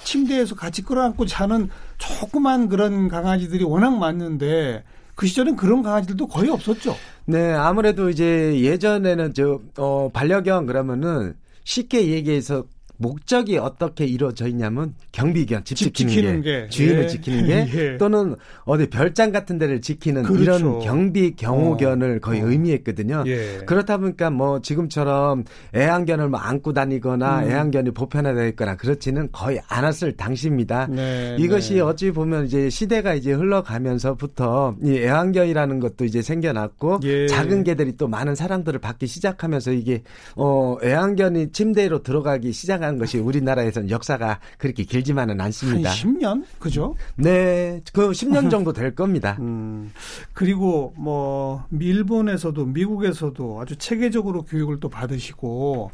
침대에서 0.05 0.55
같이 0.55 0.83
끌어안고 0.83 1.27
자는 1.27 1.69
조그만 1.99 2.69
그런 2.69 3.09
강아지들이 3.09 3.65
워낙 3.65 3.97
많은데 3.97 4.85
그 5.23 5.29
시절엔 5.29 5.55
그런 5.55 5.85
강아지들도 5.85 6.27
거의 6.27 6.51
없었죠. 6.51 6.97
네, 7.27 7.53
아무래도 7.53 8.11
이제 8.11 8.61
예전에는 8.61 9.35
저, 9.35 9.61
어, 9.79 10.11
반려견 10.13 10.67
그러면은 10.67 11.35
쉽게 11.63 12.09
얘기해서 12.09 12.65
목적이 13.03 13.59
어떻게 13.59 14.07
이루어져 14.07 14.47
있냐면 14.47 14.95
경비견 15.11 15.65
집, 15.65 15.75
집 15.75 15.95
지키는, 15.95 16.41
게, 16.43 16.63
게, 16.63 16.69
주인을 16.69 17.03
예. 17.03 17.07
지키는 17.09 17.45
게 17.47 17.69
예. 17.75 17.97
또는 17.99 18.37
어디 18.65 18.89
별장 18.89 19.33
같은 19.33 19.59
데를 19.59 19.81
지키는 19.81 20.23
그렇죠. 20.23 20.43
이런 20.43 20.81
경비 20.81 21.35
경호견을 21.35 22.17
어. 22.17 22.21
거의 22.21 22.43
어. 22.43 22.49
의미했거든요. 22.49 23.25
예. 23.27 23.59
그렇다 23.67 23.99
보니까 23.99 24.31
뭐 24.31 24.63
지금처럼 24.63 25.45
애완견을 25.75 26.29
뭐 26.29 26.39
안고 26.39 26.73
다니거나 26.73 27.41
음. 27.41 27.51
애완견이 27.51 27.91
보편화되어 27.91 28.47
있거나 28.49 28.77
그렇지는 28.77 29.29
거의 29.33 29.61
않았을 29.69 30.17
당시입니다. 30.17 30.87
네, 30.87 31.37
이것이 31.39 31.75
네. 31.75 31.81
어찌 31.81 32.13
보면 32.13 32.47
이제 32.47 32.71
시대가 32.71 33.15
이제 33.15 33.33
흘러가면서부터 33.33 34.77
이 34.83 34.99
애완견이라는 34.99 35.81
것도 35.81 36.05
이제 36.05 36.23
생겨났고 36.23 37.01
예. 37.03 37.27
작은 37.27 37.65
개들이 37.65 37.97
또 37.97 38.07
많은 38.07 38.37
사랑들을 38.37 38.79
받기 38.79 39.09
시작하면서 39.09 39.73
이게 39.73 40.03
어 40.37 40.77
애완견이 40.83 41.51
침대로 41.51 42.03
들어가기 42.03 42.53
시작한 42.53 42.92
태어난 42.93 42.99
것이 42.99 43.19
우리나라에서는 43.19 43.91
역사가 43.91 44.39
그렇게 44.59 44.85
길지만은 44.85 45.41
않습니다. 45.41 45.91
한 45.91 45.97
10년? 45.97 46.45
그죠? 46.59 46.95
네. 47.17 47.81
그 47.93 48.11
10년 48.11 48.51
정도 48.51 48.73
될 48.73 48.95
겁니다. 48.95 49.37
음, 49.41 49.93
그리고 50.33 50.93
뭐 50.97 51.65
일본에서도 51.73 52.65
미국에서도 52.67 53.61
아주 53.61 53.77
체계적으로 53.77 54.45
교육을 54.45 54.81
또 54.81 54.89
받으시고 54.89 55.91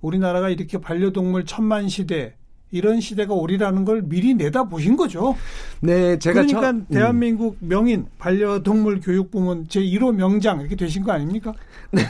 우리나라가 0.00 0.48
이렇게 0.48 0.78
반려동물 0.78 1.46
천만 1.46 1.88
시대 1.88 2.34
이런 2.72 3.00
시대가 3.00 3.34
오리라는 3.34 3.84
걸 3.84 4.02
미리 4.02 4.34
내다 4.34 4.64
보신 4.64 4.96
거죠. 4.96 5.36
네, 5.80 6.18
제가 6.18 6.42
그러니까 6.42 6.60
저, 6.60 6.70
음. 6.70 6.86
대한민국 6.90 7.58
명인 7.60 8.06
반려동물 8.18 9.00
교육부문 9.00 9.66
제 9.68 9.80
1호 9.80 10.14
명장 10.14 10.60
이렇게 10.60 10.74
되신 10.74 11.04
거 11.04 11.12
아닙니까? 11.12 11.52
네. 11.92 12.02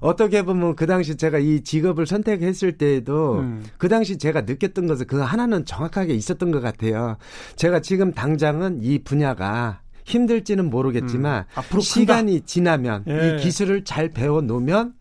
어떻게 0.00 0.42
보면 0.42 0.76
그 0.76 0.86
당시 0.86 1.16
제가 1.16 1.38
이 1.38 1.62
직업을 1.62 2.06
선택했을 2.06 2.72
때에도 2.72 3.38
음. 3.38 3.64
그 3.78 3.88
당시 3.88 4.18
제가 4.18 4.42
느꼈던 4.42 4.86
것은 4.86 5.06
그 5.06 5.18
하나는 5.18 5.64
정확하게 5.64 6.14
있었던 6.14 6.52
것 6.52 6.60
같아요. 6.60 7.16
제가 7.56 7.80
지금 7.80 8.12
당장은 8.12 8.80
이 8.82 8.98
분야가 8.98 9.80
힘들지는 10.04 10.68
모르겠지만 10.68 11.46
음. 11.74 11.80
시간이 11.80 12.42
지나면 12.42 13.04
예. 13.08 13.36
이 13.38 13.42
기술을 13.42 13.84
잘 13.84 14.10
배워 14.10 14.42
놓으면 14.42 14.92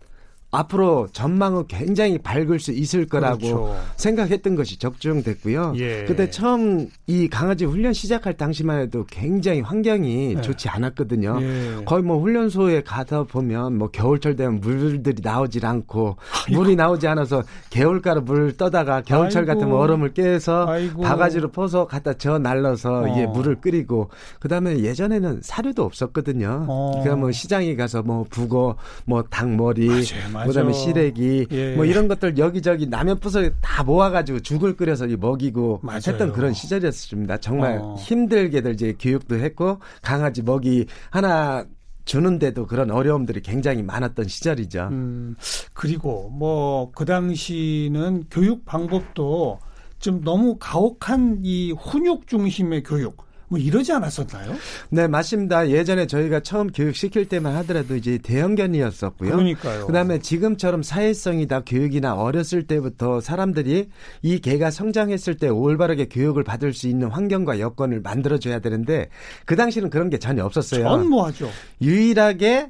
앞으로 0.52 1.08
전망은 1.14 1.68
굉장히 1.68 2.18
밝을 2.18 2.60
수 2.60 2.72
있을 2.74 3.08
거라고 3.08 3.38
그렇죠. 3.38 3.76
생각했던 3.96 4.56
것이 4.56 4.78
적중됐고요. 4.78 5.74
예. 5.78 6.04
그때 6.06 6.30
처음 6.30 6.90
이 7.08 7.30
강아지 7.30 7.64
훈련 7.64 7.94
시작할 7.94 8.34
당시만 8.36 8.82
해도 8.82 9.06
굉장히 9.10 9.62
환경이 9.62 10.36
예. 10.38 10.42
좋지 10.42 10.68
않았거든요. 10.68 11.40
예. 11.42 11.84
거의 11.86 12.04
뭐 12.04 12.20
훈련소에 12.20 12.84
가다 12.84 13.24
보면 13.24 13.78
뭐 13.78 13.90
겨울철 13.90 14.36
되면 14.36 14.60
물들이 14.60 15.22
나오질 15.24 15.66
않고 15.66 16.18
아이고. 16.48 16.62
물이 16.62 16.76
나오지 16.76 17.08
않아서 17.08 17.44
개울가로 17.70 18.22
물 18.22 18.58
떠다가 18.58 19.02
겨울철 19.02 19.44
아이고. 19.44 19.54
같으면 19.54 19.78
얼음을 19.80 20.14
깨서 20.14 20.68
아이고. 20.68 21.02
바가지로 21.02 21.52
퍼서 21.52 21.88
갖다 21.88 22.14
저 22.14 22.38
날라서 22.38 23.04
어. 23.04 23.08
이게 23.08 23.26
물을 23.26 23.56
끓이고 23.62 24.10
그다음에 24.42 24.80
예전에는 24.80 25.40
사료도 25.44 25.84
없었거든요. 25.86 26.66
어. 26.68 26.92
그러니까 26.96 27.16
뭐 27.16 27.32
시장에 27.32 27.74
가서 27.78 28.02
뭐 28.02 28.26
북어 28.30 28.76
뭐 29.06 29.24
닭머리 29.30 29.88
맞아요. 30.34 30.41
그다음에 30.48 30.74
시래기 30.74 31.48
예. 31.52 31.76
뭐 31.76 31.86
이런 31.86 32.08
것들 32.08 32.38
여기저기 32.38 32.88
라면 32.90 33.20
부서 33.20 33.50
다 33.62 33.84
모아가지고 33.84 34.40
죽을 34.42 34.76
끓여서 34.76 35.08
먹이고 35.08 35.80
맞아요. 35.84 36.00
했던 36.08 36.32
그런 36.34 36.54
시절이었습니다. 36.54 37.38
정말 37.38 37.80
어. 37.82 37.96
힘들게들 38.00 38.74
이제 38.74 38.96
교육도 39.00 39.36
했고 39.36 39.80
강아지 40.02 40.42
먹이 40.42 40.86
하나 41.10 41.66
주는데도 42.06 42.66
그런 42.66 42.90
어려움들이 42.92 43.42
굉장히 43.42 43.84
많았던 43.84 44.28
시절이죠. 44.28 44.90
음, 44.92 45.36
그리고 45.74 46.30
뭐 46.30 46.92
그 46.96 47.06
당시는 47.06 48.26
교육 48.32 48.66
방법도 48.66 49.60
좀 50.00 50.22
너무 50.22 50.58
가혹한 50.60 51.40
이 51.44 51.72
훈육 51.72 52.28
중심의 52.28 52.84
교육 52.84 53.24
뭐 53.52 53.60
이러지 53.60 53.92
않았었나요? 53.92 54.56
네, 54.92 55.08
맞습니다. 55.10 55.70
예전에 55.70 56.08
저희가 56.08 56.40
처음 56.40 56.72
교육 56.72 56.96
시킬 56.96 57.28
때만 57.28 57.54
하더라도 57.58 57.98
이제 57.98 58.18
대형견이었었고요. 58.18 59.30
그러니까요. 59.30 59.88
그다음에 59.88 60.20
지금처럼 60.20 60.84
사회성이다 60.84 61.66
교육이나 61.66 62.16
어렸을 62.16 62.66
때부터 62.66 63.20
사람들이 63.20 63.90
이 64.22 64.40
개가 64.40 64.72
성장했을 64.72 65.36
때 65.36 65.50
올바르게 65.50 66.06
교육을 66.08 66.46
받을 66.46 66.74
수 66.74 66.88
있는 66.88 67.10
환경과 67.10 67.60
여건을 67.60 68.00
만들어 68.00 68.40
줘야 68.40 68.60
되는데 68.60 69.10
그 69.46 69.58
당시는 69.58 69.90
그런 69.90 70.10
게 70.10 70.18
전혀 70.18 70.46
없었어요. 70.46 70.84
전무하죠. 70.84 71.50
유일하게 71.82 72.70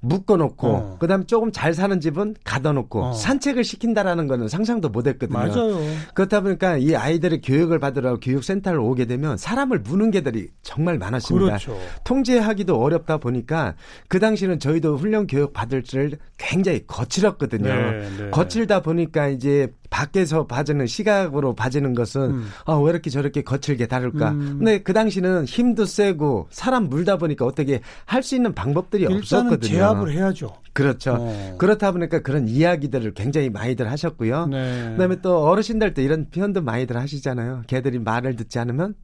묶어놓고 0.00 0.68
어. 0.68 0.96
그다음 1.00 1.22
에 1.22 1.24
조금 1.26 1.50
잘 1.50 1.74
사는 1.74 2.00
집은 2.00 2.36
가둬놓고 2.44 3.02
어. 3.02 3.12
산책을 3.12 3.64
시킨다라는 3.64 4.26
거는 4.26 4.48
상상도 4.48 4.88
못했거든요. 4.88 5.38
맞아요. 5.38 5.78
그렇다 6.14 6.40
보니까 6.40 6.76
이 6.76 6.94
아이들의 6.94 7.40
교육을 7.40 7.78
받으러 7.78 8.18
교육센터를 8.20 8.78
오게 8.78 9.06
되면 9.06 9.36
사람을 9.36 9.80
무는 9.80 10.10
개들이 10.10 10.48
정말 10.62 10.98
많았습니다. 10.98 11.46
그렇죠. 11.46 11.78
통제하기도 12.04 12.80
어렵다 12.80 13.18
보니까 13.18 13.74
그 14.08 14.20
당시는 14.20 14.60
저희도 14.60 14.96
훈련 14.96 15.26
교육 15.26 15.52
받을 15.52 15.82
줄 15.82 16.12
굉장히 16.36 16.86
거칠었거든요. 16.86 17.68
네, 17.68 18.08
네. 18.18 18.30
거칠다 18.30 18.80
보니까 18.80 19.28
이제 19.28 19.72
밖에서 19.98 20.46
봐주는 20.46 20.86
시각으로 20.86 21.54
봐주는 21.56 21.92
것은 21.92 22.20
음. 22.22 22.48
아, 22.66 22.74
왜 22.74 22.90
이렇게 22.90 23.10
저렇게 23.10 23.42
거칠게 23.42 23.86
다룰까? 23.88 24.30
음. 24.30 24.56
근데 24.58 24.80
그 24.80 24.92
당시는 24.92 25.44
힘도 25.46 25.86
세고 25.86 26.46
사람 26.50 26.84
물다 26.88 27.16
보니까 27.16 27.44
어떻게 27.44 27.80
할 28.04 28.28
수 28.28 28.36
있는 28.36 28.52
방법들이 28.52 29.06
없었거든요. 29.06 29.72
제압을 29.72 30.12
해야죠. 30.12 30.52
그렇죠. 30.74 31.16
어. 31.18 31.56
그렇다 31.58 31.92
보니까 31.92 32.20
그런 32.20 32.46
이야기들을 32.46 33.14
굉장히 33.14 33.48
많이들 33.48 33.90
하셨고요. 33.90 34.46
네. 34.46 34.90
그다음에 34.90 35.16
또 35.22 35.44
어르신들 35.48 35.94
때 35.94 36.04
이런 36.04 36.28
표현도 36.30 36.60
많이들 36.60 36.96
하시잖아요. 36.96 37.62
개들이 37.66 37.98
말을 37.98 38.36
듣지 38.36 38.58
않으면 38.58 38.94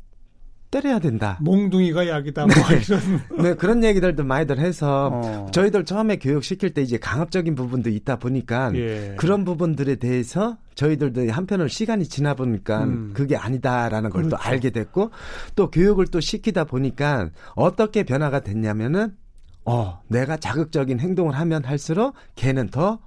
때려야 0.74 0.98
된다. 0.98 1.38
몽둥이가 1.40 2.08
약이다. 2.08 2.46
뭐 2.46 2.54
네. 2.68 2.80
이런. 2.82 3.42
네, 3.42 3.54
그런 3.54 3.84
얘기들도 3.84 4.24
많이들 4.24 4.58
해서 4.58 5.10
어. 5.12 5.46
저희들 5.52 5.84
처음에 5.84 6.16
교육 6.16 6.42
시킬 6.42 6.74
때 6.74 6.82
이제 6.82 6.98
강압적인 6.98 7.54
부분도 7.54 7.90
있다 7.90 8.16
보니까 8.16 8.74
예. 8.74 9.14
그런 9.16 9.44
부분들에 9.44 9.94
대해서 9.96 10.56
저희들도 10.74 11.30
한편으로 11.30 11.68
시간이 11.68 12.08
지나 12.08 12.34
보니까 12.34 12.82
음. 12.84 13.12
그게 13.14 13.36
아니다라는 13.36 14.10
걸또 14.10 14.30
그렇죠. 14.30 14.48
알게 14.48 14.70
됐고 14.70 15.12
또 15.54 15.70
교육을 15.70 16.08
또 16.08 16.18
시키다 16.18 16.64
보니까 16.64 17.30
어떻게 17.54 18.02
변화가 18.02 18.40
됐냐면은 18.40 19.14
어, 19.64 20.00
내가 20.08 20.36
자극적인 20.36 20.98
행동을 20.98 21.34
하면 21.38 21.64
할수록 21.64 22.14
걔는 22.34 22.68
더 22.68 22.98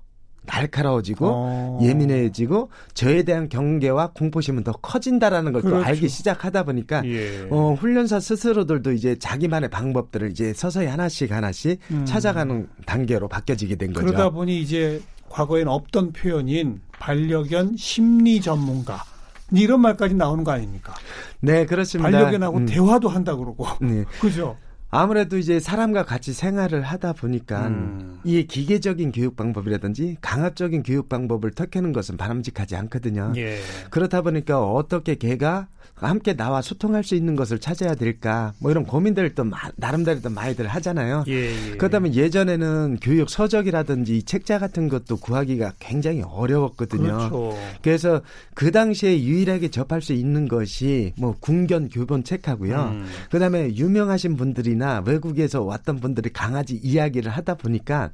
날카로워지고 0.48 1.26
어. 1.30 1.80
예민해지고 1.82 2.70
저에 2.94 3.24
대한 3.24 3.50
경계와 3.50 4.12
공포심은 4.14 4.64
더 4.64 4.72
커진다라는 4.72 5.54
걸또 5.54 5.70
그렇죠. 5.70 5.86
알기 5.86 6.10
시작하다 6.10 6.64
보니까 6.64 7.04
예. 7.06 7.48
어, 7.50 7.74
훈련사 7.80 8.20
스스로들도 8.20 8.94
이제 8.94 9.18
자기만의 9.20 9.70
방법들을 9.70 10.32
이제 10.32 10.54
서서히 10.54 10.88
하나씩 10.88 11.32
하나씩 11.32 11.80
음. 11.92 12.06
찾아가는 12.06 12.68
단계로 12.86 13.28
바뀌어지게 13.28 13.76
된 13.76 13.94
거죠. 13.94 14.06
그러다 14.06 14.30
보니 14.30 14.62
이제 14.62 15.02
과거엔 15.30 15.68
없던 15.68 16.14
표현인 16.14 16.82
반려견 17.00 17.76
심리 17.78 18.42
전문가 18.42 19.04
이런 19.52 19.82
말까지 19.82 20.16
나오는 20.16 20.44
거 20.44 20.52
아닙니까? 20.52 20.94
네, 21.40 21.66
그렇습니다. 21.66 22.10
반려견하고 22.10 22.58
음. 22.58 22.66
대화도 22.66 23.08
한다 23.10 23.36
그러고. 23.36 23.66
네. 23.80 24.04
그죠? 24.20 24.58
아무래도 24.90 25.38
이제 25.38 25.60
사람과 25.60 26.04
같이 26.04 26.34
생활을 26.34 26.82
하다 26.82 27.14
보니까 27.14 27.68
음. 27.68 28.20
이 28.24 28.48
기계적인 28.48 29.12
교육 29.12 29.36
방법이라든지 29.36 30.18
강압적인 30.22 30.84
교육 30.84 31.10
방법을 31.10 31.52
택하는 31.52 31.92
것은 31.92 32.16
바람직하지 32.16 32.76
않거든요. 32.78 33.34
예. 33.36 33.58
그렇다 33.90 34.22
보니까 34.22 34.64
어떻게 34.64 35.16
개가 35.16 35.68
함께 36.06 36.36
나와 36.36 36.62
소통할 36.62 37.04
수 37.04 37.16
있는 37.16 37.36
것을 37.36 37.60
찾아야 37.60 37.96
될까 37.96 38.54
뭐 38.60 38.70
이런 38.72 38.86
고민들을 38.86 39.34
또 39.34 39.46
나름대로 39.78 40.22
또 40.22 40.30
많이들 40.30 40.68
하잖아요. 40.68 41.24
예, 41.28 41.72
예. 41.72 41.78
그렇다면 41.78 42.14
예전에는 42.14 42.98
교육 43.02 43.30
서적이라든지 43.30 44.24
책자 44.24 44.60
같은 44.60 44.90
것도 44.90 45.18
구하기가 45.18 45.74
굉장히 45.80 46.22
어려웠거든요. 46.22 47.04
그렇죠. 47.04 47.58
그래서 47.82 48.22
그 48.54 48.72
당시에 48.72 49.24
유일하게 49.24 49.70
접할 49.70 50.02
수 50.02 50.14
있는 50.14 50.48
것이 50.48 51.14
뭐 51.18 51.36
궁견 51.40 51.90
교본 51.90 52.24
책하고요. 52.24 52.76
음. 52.76 53.06
그다음에 53.32 53.76
유명하신 53.76 54.36
분들이나 54.36 55.04
외국에서 55.06 55.64
왔던 55.64 56.00
분들이 56.00 56.30
강아지 56.32 56.76
이야기를 56.76 57.32
하다 57.32 57.56
보니까 57.56 58.12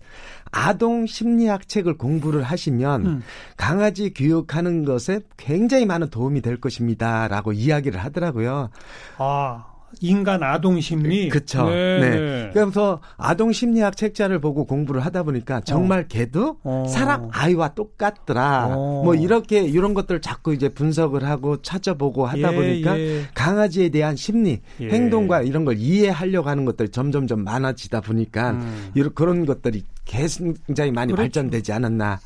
아동 0.54 1.06
심리학 1.08 1.68
책을 1.68 1.98
공부를 1.98 2.44
하시면 2.44 3.06
음. 3.06 3.24
강아지 3.58 4.14
교육하는 4.14 4.86
것에 4.86 5.22
굉장히 5.36 5.86
많은 5.86 6.10
도움이 6.10 6.42
될 6.42 6.62
것입니다라고 6.62 7.54
이야기를 7.54 8.00
하더라고요. 8.00 8.70
아. 9.18 9.73
인간 10.02 10.44
아동 10.44 10.80
심리. 10.82 11.30
그렇죠. 11.30 11.70
네. 11.70 12.00
네. 12.00 12.50
그래서 12.54 13.02
아동 13.18 13.52
심리학 13.52 13.96
책자를 13.96 14.40
보고 14.40 14.66
공부를 14.66 15.06
하다 15.06 15.24
보니까 15.24 15.62
정말 15.62 16.02
어. 16.02 16.06
걔도 16.08 16.58
어. 16.64 16.86
사람 16.90 17.30
아이와 17.32 17.70
똑같더라. 17.70 18.68
어. 18.72 19.02
뭐 19.04 19.16
이렇게 19.16 19.62
이런 19.64 19.94
것들 19.94 20.22
자꾸 20.22 20.54
이제 20.54 20.70
분석을 20.70 21.24
하고 21.24 21.62
찾아보고 21.62 22.26
하다 22.26 22.52
예, 22.52 22.56
보니까 22.56 23.00
예. 23.00 23.24
강아지에 23.34 23.90
대한 23.90 24.16
심리, 24.16 24.62
예. 24.82 24.90
행동과 24.90 25.42
이런 25.42 25.66
걸 25.66 25.78
이해하려고 25.78 26.50
하는 26.50 26.66
것들이 26.66 26.90
점점점 26.90 27.44
많아지다 27.44 28.02
보니까 28.02 28.52
음. 28.52 28.92
이런 28.96 29.14
그런 29.14 29.46
것들이 29.46 29.84
굉장히 30.06 30.92
많이 30.92 31.12
그렇죠. 31.12 31.24
발전되지 31.24 31.72
않았나. 31.72 32.20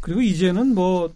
그리고 0.00 0.22
이제는 0.22 0.74
뭐 0.74 1.10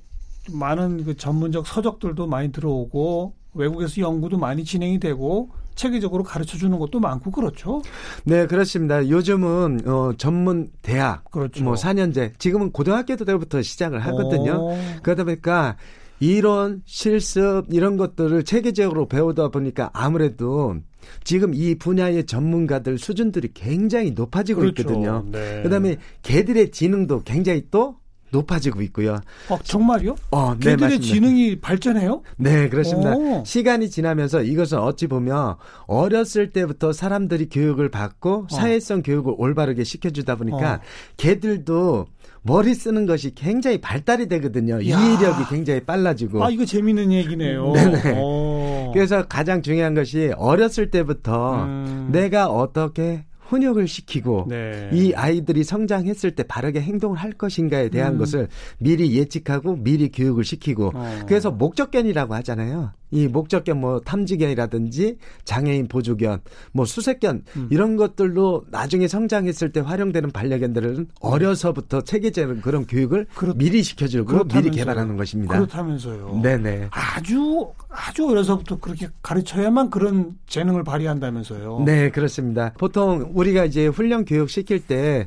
많은 0.50 1.04
그 1.04 1.16
전문적 1.16 1.66
서적들도 1.66 2.26
많이 2.26 2.50
들어오고 2.52 3.35
외국에서 3.54 4.00
연구도 4.00 4.38
많이 4.38 4.64
진행이 4.64 4.99
되고 4.99 5.50
체계적으로 5.75 6.23
가르쳐 6.23 6.57
주는 6.57 6.79
것도 6.79 7.00
많고 7.00 7.31
그렇죠. 7.31 7.83
네, 8.25 8.47
그렇습니다. 8.47 9.09
요즘은 9.09 9.88
어 9.88 10.12
전문 10.17 10.71
대학 10.83 11.31
그렇죠. 11.31 11.64
뭐 11.64 11.75
4년제 11.75 12.38
지금은 12.38 12.73
고등학교 12.73 13.17
때부터 13.17 13.62
시작을 13.62 14.00
하거든요. 14.07 14.71
오. 14.71 14.76
그러다 15.02 15.25
보니까 15.25 15.76
이런 16.21 16.83
실습 16.87 17.64
이런 17.71 17.97
것들을 17.97 18.45
체계적으로 18.45 19.09
배우다 19.09 19.49
보니까 19.49 19.91
아무래도 19.93 20.76
지금 21.25 21.52
이 21.52 21.75
분야의 21.75 22.26
전문가들 22.26 22.99
수준들이 22.99 23.50
굉장히 23.55 24.12
높아지고 24.12 24.61
그렇죠. 24.61 24.83
있거든요. 24.83 25.25
네. 25.31 25.62
그다음에 25.64 25.97
개들의 26.23 26.71
지능도 26.71 27.25
굉장히 27.25 27.67
또 27.73 27.97
높아지고 28.33 28.83
있고요. 28.83 29.21
어, 29.49 29.59
정말요? 29.62 30.17
어, 30.33 30.55
네, 30.55 30.71
개들의 30.71 30.99
맞습니다. 30.99 31.07
지능이 31.15 31.61
발전해요? 31.61 32.23
네, 32.37 32.69
그렇습니다. 32.69 33.15
오. 33.15 33.45
시간이 33.47 33.91
지나면서 33.91 34.43
이것은 34.43 34.79
어찌 34.79 35.07
보면 35.07 35.57
어렸을 35.87 36.51
때부터 36.51 36.93
사람들이 36.93 37.49
교육을 37.49 37.91
받고 37.91 38.47
어. 38.51 38.55
사회성 38.55 39.03
교육을 39.03 39.35
올바르게 39.37 39.85
시켜주다 39.85 40.37
보니까 40.37 40.75
어. 40.75 40.81
개들도 41.17 42.07
머리 42.45 42.75
쓰는 42.75 43.07
것이 43.07 43.35
굉장히 43.35 43.81
발달이 43.81 44.27
되거든요. 44.29 44.75
야. 44.75 44.81
이해력이 44.81 45.45
굉장히 45.49 45.81
빨라지고. 45.81 46.45
아, 46.45 46.51
이거 46.51 46.65
재밌는 46.65 47.12
얘기네요. 47.12 47.71
네네. 47.73 48.19
오. 48.21 48.91
그래서 48.93 49.27
가장 49.29 49.62
중요한 49.62 49.95
것이 49.95 50.33
어렸을 50.37 50.91
때부터 50.91 51.65
음. 51.65 52.09
내가 52.11 52.49
어떻게 52.49 53.25
훈육을 53.52 53.86
시키고 53.86 54.47
네. 54.49 54.88
이 54.93 55.12
아이들이 55.12 55.62
성장했을 55.62 56.34
때 56.34 56.43
바르게 56.43 56.80
행동을 56.80 57.19
할 57.19 57.32
것인가에 57.32 57.91
대한 57.91 58.15
음. 58.15 58.19
것을 58.19 58.49
미리 58.78 59.17
예측하고 59.19 59.76
미리 59.76 60.10
교육을 60.10 60.43
시키고 60.43 60.93
어. 60.95 61.21
그래서 61.26 61.50
목적견이라고 61.50 62.34
하잖아요. 62.36 62.93
이 63.13 63.29
목적견 63.29 63.79
뭐 63.79 64.01
탐지견이라든지 64.01 65.19
장애인 65.45 65.87
보조견, 65.87 66.41
뭐 66.73 66.85
수색견 66.85 67.45
음. 67.57 67.69
이런 67.71 67.97
것들로 67.97 68.65
나중에 68.71 69.07
성장했을 69.07 69.71
때 69.71 69.81
활용되는 69.81 70.33
반려견들은 70.33 71.09
어려서부터 71.21 72.01
체계적인 72.01 72.63
그런 72.63 72.87
교육을 72.87 73.27
그렇, 73.35 73.55
미리 73.55 73.83
시켜주고 73.83 74.45
미리 74.45 74.71
개발하는 74.71 75.17
것입니다. 75.17 75.55
그렇다면서요. 75.55 76.41
네네. 76.43 76.89
아주 76.91 77.71
아주 77.91 78.27
어려서부터 78.27 78.79
그렇게 78.79 79.09
가르쳐야만 79.23 79.91
그런 79.91 80.39
재능을 80.47 80.83
발휘한다면서요. 80.83 81.83
네, 81.85 82.11
그렇습니다. 82.11 82.73
보통 82.79 83.31
우리가 83.35 83.67
이제 83.67 83.87
훈련 83.87 84.25
교육 84.25 84.49
시킬 84.49 84.81
때 84.81 85.27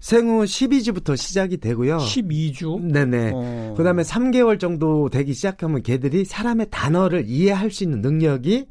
생후 0.00 0.44
12주부터 0.44 1.16
시작이 1.16 1.58
되고요. 1.58 1.98
12주? 1.98 2.80
네네. 2.80 3.32
어. 3.34 3.74
그 3.76 3.84
다음에 3.84 4.02
3개월 4.02 4.58
정도 4.58 5.08
되기 5.10 5.34
시작하면 5.34 5.82
개들이 5.82 6.24
사람의 6.24 6.68
단어를 6.70 7.24
이해할 7.28 7.70
수 7.70 7.84
있는 7.84 8.00
능력이 8.00 8.66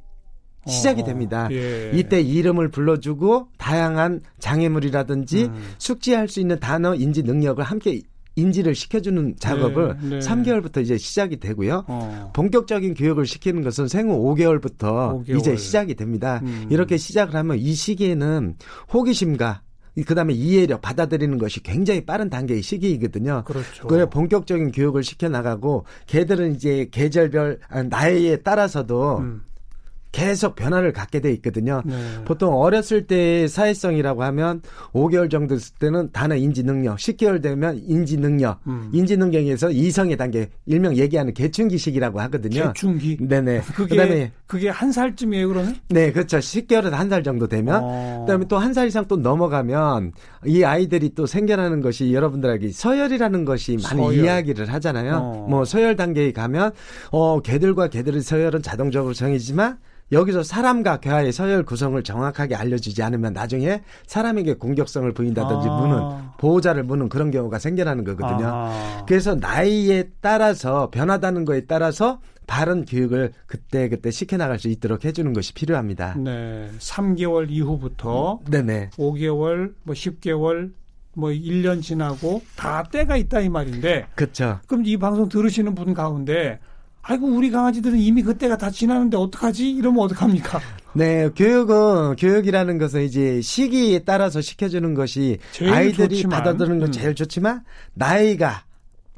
시작이 0.67 1.03
어, 1.03 1.05
됩니다. 1.05 1.47
예. 1.51 1.91
이때 1.93 2.19
이름을 2.19 2.69
불러주고 2.69 3.47
다양한 3.57 4.21
장애물이라든지 4.39 5.45
음. 5.45 5.63
숙지할 5.77 6.27
수 6.27 6.39
있는 6.39 6.59
단어 6.59 6.95
인지 6.95 7.23
능력을 7.23 7.63
함께 7.63 8.01
인지를 8.35 8.75
시켜주는 8.75 9.35
작업을 9.37 9.97
네, 10.01 10.09
네. 10.09 10.19
3개월부터 10.19 10.81
이제 10.81 10.97
시작이 10.97 11.37
되고요. 11.37 11.85
어. 11.87 12.31
본격적인 12.33 12.93
교육을 12.93 13.25
시키는 13.25 13.63
것은 13.63 13.87
생후 13.87 14.17
5개월부터 14.35 15.25
5개월. 15.25 15.39
이제 15.39 15.55
시작이 15.55 15.95
됩니다. 15.95 16.39
음. 16.43 16.67
이렇게 16.69 16.97
시작을 16.97 17.35
하면 17.35 17.57
이 17.57 17.73
시기에는 17.73 18.55
호기심과 18.93 19.61
그다음에 20.03 20.33
이해력 20.33 20.81
받아들이는 20.81 21.37
것이 21.37 21.61
굉장히 21.63 22.05
빠른 22.05 22.29
단계의 22.29 22.61
시기이거든요. 22.61 23.43
그렇죠. 23.45 23.87
그래 23.87 24.05
본격적인 24.09 24.71
교육을 24.71 25.03
시켜 25.03 25.29
나가고 25.29 25.85
개들은 26.07 26.55
이제 26.55 26.87
계절별 26.91 27.59
아, 27.69 27.83
나이에 27.83 28.37
따라서도 28.37 29.19
음. 29.19 29.41
계속 30.11 30.55
변화를 30.55 30.91
갖게 30.93 31.19
돼 31.19 31.31
있거든요. 31.33 31.81
네. 31.85 31.95
보통 32.25 32.53
어렸을 32.55 33.05
때의 33.05 33.47
사회성이라고 33.47 34.23
하면 34.23 34.61
5개월 34.93 35.29
정도 35.29 35.55
됐을 35.55 35.75
때는 35.79 36.09
단어 36.11 36.35
인지 36.35 36.63
능력, 36.63 36.97
10개월 36.97 37.41
되면 37.41 37.79
인지 37.85 38.17
능력, 38.17 38.59
음. 38.67 38.89
인지 38.93 39.17
능력에서 39.17 39.69
이성의 39.71 40.17
단계, 40.17 40.49
일명 40.65 40.95
얘기하는 40.97 41.33
개춘기 41.33 41.77
시기라고 41.77 42.19
하거든요. 42.21 42.67
개춘기. 42.73 43.17
네네. 43.19 43.61
그게 43.75 43.95
그다음에 43.95 44.31
그게 44.47 44.69
한 44.69 44.91
살쯤이에요, 44.91 45.47
그러면? 45.47 45.75
네, 45.89 46.11
그렇죠. 46.11 46.37
10개월에서 46.37 46.91
한 46.91 47.09
살 47.09 47.23
정도 47.23 47.47
되면 47.47 47.79
어. 47.83 48.23
그다음에 48.25 48.45
또 48.47 48.57
한 48.59 48.73
살 48.73 48.87
이상 48.87 49.05
또 49.07 49.15
넘어가면 49.17 50.11
이 50.45 50.63
아이들이 50.63 51.13
또 51.15 51.25
생겨나는 51.25 51.81
것이 51.81 52.13
여러분들에게 52.13 52.69
서열이라는 52.71 53.45
것이 53.45 53.77
많이 53.83 54.01
서열. 54.01 54.13
이야기를 54.23 54.71
하잖아요. 54.73 55.15
어. 55.15 55.47
뭐 55.49 55.65
서열 55.65 55.95
단계에 55.95 56.31
가면 56.31 56.71
어 57.11 57.41
개들과 57.41 57.87
개들의 57.87 58.21
서열은 58.21 58.61
자동적으로 58.61 59.13
정해지지만 59.13 59.77
여기서 60.11 60.43
사람과 60.43 60.97
괴화의 60.97 61.31
서열 61.31 61.63
구성을 61.63 62.01
정확하게 62.03 62.55
알려주지 62.55 63.03
않으면 63.03 63.33
나중에 63.33 63.81
사람에게 64.07 64.55
공격성을 64.55 65.11
보인다든지 65.13 65.67
아. 65.69 65.79
무는 65.79 65.99
보호자를 66.37 66.83
무는 66.83 67.09
그런 67.09 67.31
경우가 67.31 67.59
생겨나는 67.59 68.03
거거든요. 68.03 68.47
아. 68.47 69.05
그래서 69.07 69.35
나이에 69.35 70.09
따라서 70.21 70.89
변하다는 70.89 71.45
거에 71.45 71.65
따라서 71.65 72.19
바른 72.47 72.83
교육을 72.83 73.33
그때 73.45 73.89
그때 73.89 74.09
시켜 74.09 74.35
나갈 74.35 74.57
수 74.57 74.69
있도록 74.69 75.05
해주는 75.05 75.33
것이 75.33 75.53
필요합니다. 75.53 76.15
네, 76.17 76.71
3개월 76.79 77.51
이후부터 77.51 78.39
네네. 78.49 78.89
5개월, 78.97 79.75
뭐 79.83 79.93
10개월, 79.93 80.71
뭐 81.13 81.29
1년 81.29 81.83
지나고 81.83 82.41
다 82.55 82.81
때가 82.83 83.17
있다 83.17 83.41
이 83.41 83.49
말인데. 83.49 84.07
그렇죠. 84.15 84.59
그럼 84.65 84.83
이 84.85 84.97
방송 84.97 85.29
들으시는 85.29 85.75
분 85.75 85.93
가운데 85.93 86.59
아이고 87.01 87.27
우리 87.27 87.49
강아지들은 87.49 87.97
이미 87.97 88.21
그때가 88.21 88.57
다 88.57 88.69
지나는데 88.69 89.17
어떡하지? 89.17 89.71
이러면 89.71 90.03
어떡합니까? 90.03 90.59
네, 90.93 91.29
교육은 91.35 92.15
교육이라는 92.17 92.77
것은 92.77 93.03
이제 93.03 93.41
시기에 93.41 93.99
따라서 93.99 94.41
시켜주는 94.41 94.93
것이 94.93 95.37
아이들이 95.61 96.17
좋지만, 96.17 96.37
받아들이는 96.37 96.79
건 96.79 96.89
음. 96.89 96.91
제일 96.91 97.15
좋지만 97.15 97.63
나이가 97.93 98.63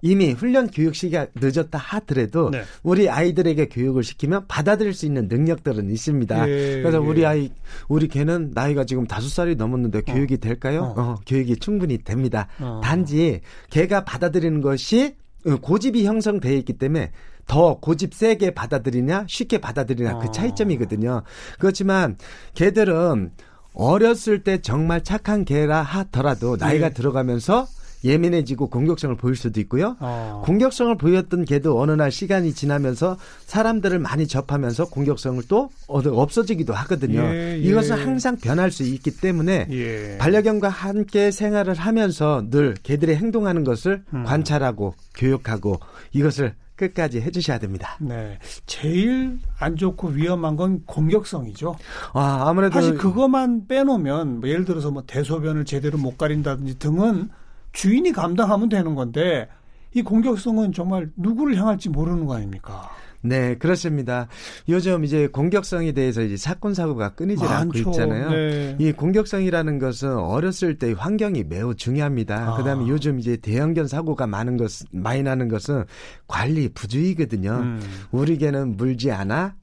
이미 0.02 0.32
훈련 0.32 0.68
교육 0.68 0.96
시기가 0.96 1.28
늦었다 1.36 1.78
하더라도 1.78 2.50
네. 2.50 2.64
우리 2.82 3.08
아이들에게 3.10 3.68
교육을 3.68 4.04
시키면 4.04 4.48
받아들일 4.48 4.94
수 4.94 5.06
있는 5.06 5.28
능력들은 5.28 5.90
있습니다. 5.92 6.50
예, 6.50 6.82
그래서 6.82 7.04
예. 7.04 7.08
우리 7.08 7.26
아이 7.26 7.52
우리 7.88 8.08
개는 8.08 8.52
나이가 8.54 8.84
지금 8.84 9.06
다섯 9.06 9.30
살이 9.30 9.56
넘었는데 9.56 10.00
어. 10.00 10.02
교육이 10.02 10.38
될까요? 10.38 10.94
어. 10.98 11.02
어, 11.02 11.16
교육이 11.28 11.58
충분히 11.58 12.00
됩니다. 12.00 12.48
어. 12.60 12.82
단지 12.84 13.42
개가 13.70 14.04
받아들이는 14.04 14.62
것이 14.62 15.16
고집이 15.62 16.06
형성되어 16.06 16.54
있기 16.54 16.74
때문에 16.74 17.12
더 17.52 17.78
고집 17.82 18.14
세게 18.14 18.52
받아들이냐 18.52 19.26
쉽게 19.28 19.58
받아들이냐 19.58 20.20
그 20.20 20.28
아. 20.28 20.32
차이점이거든요. 20.32 21.24
그렇지만 21.60 22.16
개들은 22.54 23.32
어렸을 23.74 24.46
때 24.46 24.62
정말 24.62 25.04
착한 25.04 25.44
개라 25.44 25.82
하더라도 25.82 26.56
나이가 26.56 26.88
네. 26.88 26.94
들어가면서 26.94 27.68
예민해지고 28.06 28.70
공격성을 28.70 29.18
보일 29.18 29.36
수도 29.36 29.60
있고요. 29.60 29.98
어. 30.00 30.42
공격성을 30.46 30.98
보였던 30.98 31.44
개도 31.44 31.78
어느 31.80 31.92
날 31.92 32.10
시간이 32.10 32.54
지나면서 32.54 33.18
사람들을 33.46 34.00
많이 34.00 34.28
접하면서 34.28 34.86
공격성을 34.86 35.44
또 35.50 35.70
없어지기도 35.88 36.74
하거든요. 36.74 37.22
예, 37.22 37.56
예. 37.56 37.58
이것은 37.60 37.98
항상 37.98 38.38
변할 38.38 38.72
수 38.72 38.84
있기 38.84 39.18
때문에 39.18 39.68
예. 39.70 40.18
반려견과 40.20 40.70
함께 40.70 41.32
생활을 41.32 41.74
하면서 41.74 42.46
늘 42.50 42.76
개들이 42.82 43.18
행동하는 43.18 43.66
것을 43.66 44.04
음. 44.14 44.24
관찰하고 44.24 44.96
교육하고 45.16 45.80
이것을 46.14 46.56
끝까지 46.82 47.22
해주셔야 47.22 47.60
됩니다. 47.60 47.96
네, 48.00 48.40
제일 48.66 49.38
안 49.60 49.76
좋고 49.76 50.10
위험한 50.10 50.56
건 50.56 50.84
공격성이죠. 50.86 51.76
아, 52.14 52.46
아무래도 52.48 52.74
사실 52.74 52.98
그것만 52.98 53.68
빼놓으면 53.68 54.40
뭐 54.40 54.50
예를 54.50 54.66
들어서 54.66 54.90
뭐 54.90 55.04
대소변을 55.06 55.66
제대로 55.66 56.00
못 56.00 56.18
가린다든지 56.18 56.80
등은 56.80 57.30
주인이 57.74 58.12
감당하면 58.12 58.70
되는 58.70 58.96
건데 58.96 59.48
이 59.94 60.02
공격성은 60.02 60.74
정말 60.74 61.12
누구를 61.16 61.58
향할지 61.58 61.90
모르는 61.90 62.26
거 62.26 62.36
아닙니까? 62.36 62.90
네, 63.22 63.56
그렇습니다. 63.56 64.28
요즘 64.68 65.04
이제 65.04 65.28
공격성에 65.28 65.92
대해서 65.92 66.22
이제 66.22 66.38
사건 66.38 66.74
사고가 66.74 67.10
끊이질 67.16 67.48
많죠. 67.48 67.80
않고 67.80 67.92
있잖아요. 67.92 68.30
네. 68.30 68.76
이 68.80 68.92
공격성이라는 68.92 69.80
것은 69.80 70.16
어렸을 70.16 70.78
때 70.78 70.94
환경이 70.98 71.44
매우 71.44 71.76
중요합니다. 71.76 72.54
아. 72.54 72.58
그다음에 72.58 72.88
요즘 72.88 73.20
이제 73.20 73.38
대형견 73.38 73.88
사고가 73.88 74.28
많은 74.28 74.58
것 74.58 74.72
많이 74.92 75.24
나는 75.24 75.48
것은 75.48 75.86
관리 76.28 76.70
부주의거든요. 76.70 77.52
음. 77.52 77.80
우리 78.12 78.38
개는 78.38 78.78
물지 78.78 79.12
않아 79.12 79.56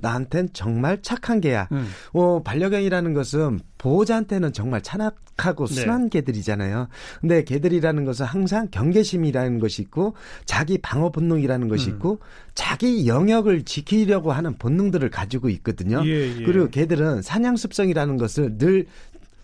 나한텐 0.00 0.50
정말 0.52 1.02
착한 1.02 1.40
개야. 1.40 1.68
음. 1.72 1.88
어, 2.12 2.42
반려견이라는 2.42 3.14
것은 3.14 3.60
보호자한테는 3.78 4.52
정말 4.52 4.82
찬악하고 4.82 5.66
네. 5.66 5.74
순한 5.74 6.04
네. 6.04 6.08
개들이잖아요. 6.10 6.88
근데 7.20 7.44
개들이라는 7.44 8.04
것은 8.04 8.26
항상 8.26 8.68
경계심이라는 8.70 9.58
것이 9.58 9.82
있고 9.82 10.14
자기 10.44 10.78
방어 10.78 11.10
본능이라는 11.10 11.68
것이 11.68 11.90
음. 11.90 11.94
있고 11.94 12.18
자기 12.54 13.06
영역을 13.06 13.64
지키려고 13.64 14.32
하는 14.32 14.54
본능들을 14.58 15.08
가지고 15.10 15.48
있거든요. 15.48 16.02
예, 16.04 16.40
예. 16.40 16.44
그리고 16.44 16.68
개들은 16.68 17.22
사냥 17.22 17.56
습성이라는 17.56 18.18
것을 18.18 18.58
늘 18.58 18.86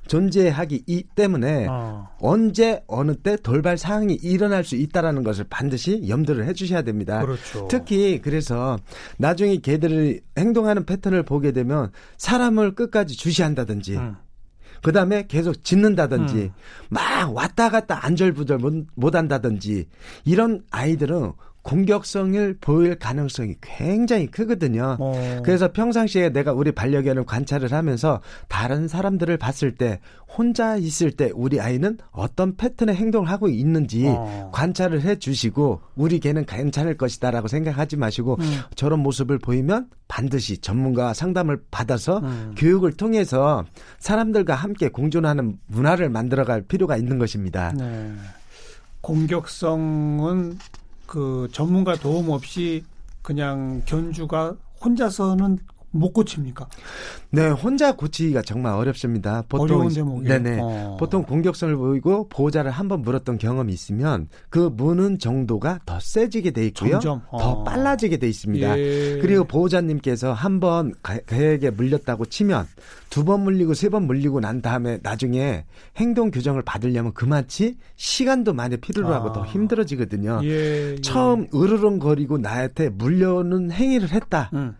존재하기 0.06 0.84
이 0.86 1.02
때문에 1.14 1.66
어. 1.68 2.08
언제 2.20 2.82
어느 2.86 3.14
때 3.14 3.36
돌발 3.36 3.78
상황이 3.78 4.14
일어날 4.14 4.64
수 4.64 4.76
있다라는 4.76 5.22
것을 5.22 5.46
반드시 5.48 6.08
염두를 6.08 6.46
해주셔야 6.46 6.82
됩니다. 6.82 7.20
그렇죠. 7.20 7.68
특히 7.68 8.20
그래서 8.20 8.78
나중에 9.18 9.56
개들을 9.56 10.20
행동하는 10.38 10.84
패턴을 10.84 11.22
보게 11.22 11.52
되면 11.52 11.90
사람을 12.18 12.74
끝까지 12.74 13.16
주시한다든지. 13.16 13.96
음. 13.96 14.16
그 14.82 14.92
다음에 14.92 15.26
계속 15.26 15.64
짖는다든지, 15.64 16.36
음. 16.36 16.50
막 16.90 17.34
왔다 17.34 17.70
갔다 17.70 18.04
안절부절 18.04 18.58
못, 18.58 18.86
못 18.94 19.14
한다든지, 19.14 19.88
이런 20.24 20.62
아이들은 20.70 21.32
공격성을 21.66 22.59
보일 22.61 22.94
가능성이 22.96 23.57
굉장히 23.61 24.29
크거든요. 24.29 24.96
어. 25.00 25.42
그래서 25.44 25.72
평상시에 25.72 26.29
내가 26.29 26.52
우리 26.52 26.70
반려견을 26.70 27.24
관찰을 27.24 27.72
하면서 27.72 28.20
다른 28.48 28.87
사람들을 28.87 29.37
봤을 29.37 29.74
때 29.74 29.98
혼자 30.29 30.76
있을 30.76 31.11
때 31.11 31.33
우리 31.35 31.61
아이는 31.61 31.98
어떤 32.12 32.57
패턴의 32.57 32.94
행동을 32.94 33.29
하고 33.29 33.48
있는지 33.48 34.05
어. 34.07 34.50
관찰을 34.55 35.02
해 35.02 35.18
주시고 35.18 35.81
우리 35.96 36.20
개는 36.20 36.46
괜찮을 36.46 36.96
것이다라고 36.96 37.48
생각하지 37.48 37.96
마시고 37.96 38.37
음. 38.38 38.61
저런 38.76 39.00
모습을 39.00 39.38
보이면 39.38 39.88
반드시 40.07 40.59
전문가 40.59 41.14
상담을 41.14 41.61
받아서 41.72 42.18
음. 42.18 42.55
교육을 42.57 42.92
통해서 42.92 43.64
사람들과 43.98 44.55
함께 44.55 44.88
공존하는 44.88 45.59
문화를 45.66 46.11
만들어갈 46.11 46.62
필요가 46.62 46.96
있는 46.96 47.18
것입니다. 47.18 47.72
네. 47.76 48.12
공격성은 49.00 50.59
그 51.06 51.48
전문가 51.52 51.94
도움 51.96 52.30
없이 52.30 52.84
그냥 53.22 53.82
견주가 53.86 54.54
혼자서는 54.84 55.58
못 55.96 56.12
고칩니까? 56.12 56.68
네, 57.30 57.48
혼자 57.48 57.96
고치기가 57.96 58.42
정말 58.42 58.74
어렵습니다. 58.74 59.42
보통 59.48 59.88
네네. 60.22 60.59
어. 60.62 60.96
보통 60.98 61.22
공격성을 61.24 61.74
보이고 61.76 62.28
보호자를 62.28 62.70
한 62.70 62.87
번 62.88 63.02
물었던 63.02 63.38
경험이 63.38 63.72
있으면 63.72 64.28
그 64.48 64.70
무는 64.72 65.18
정도가 65.18 65.80
더 65.87 65.98
세지게 66.00 66.52
돼 66.52 66.66
있고요. 66.68 67.00
어. 67.30 67.38
더 67.38 67.64
빨라지게 67.64 68.18
돼 68.18 68.28
있습니다. 68.28 68.78
예. 68.78 69.18
그리고 69.20 69.44
보호자님께서 69.44 70.32
한 70.32 70.61
번 70.61 70.92
개에게 71.26 71.70
물렸다고 71.70 72.26
치면 72.26 72.66
두 73.11 73.24
번 73.24 73.40
물리고 73.42 73.74
세 73.74 73.88
번 73.88 74.06
물리고 74.06 74.40
난 74.40 74.62
다음에 74.62 74.98
나중에 75.02 75.64
행동 75.96 76.30
교정을 76.30 76.62
받으려면 76.62 77.12
그만치 77.12 77.76
시간도 77.96 78.52
많이 78.52 78.76
필요로 78.76 79.12
하고 79.12 79.30
아. 79.30 79.32
더 79.32 79.44
힘들어지거든요. 79.44 80.40
예, 80.44 80.92
예. 80.92 81.00
처음 81.00 81.46
으르렁거리고 81.54 82.38
나한테 82.38 82.88
물려는 82.90 83.70
행위를 83.72 84.11
했다. 84.12 84.50
음. 84.54 84.76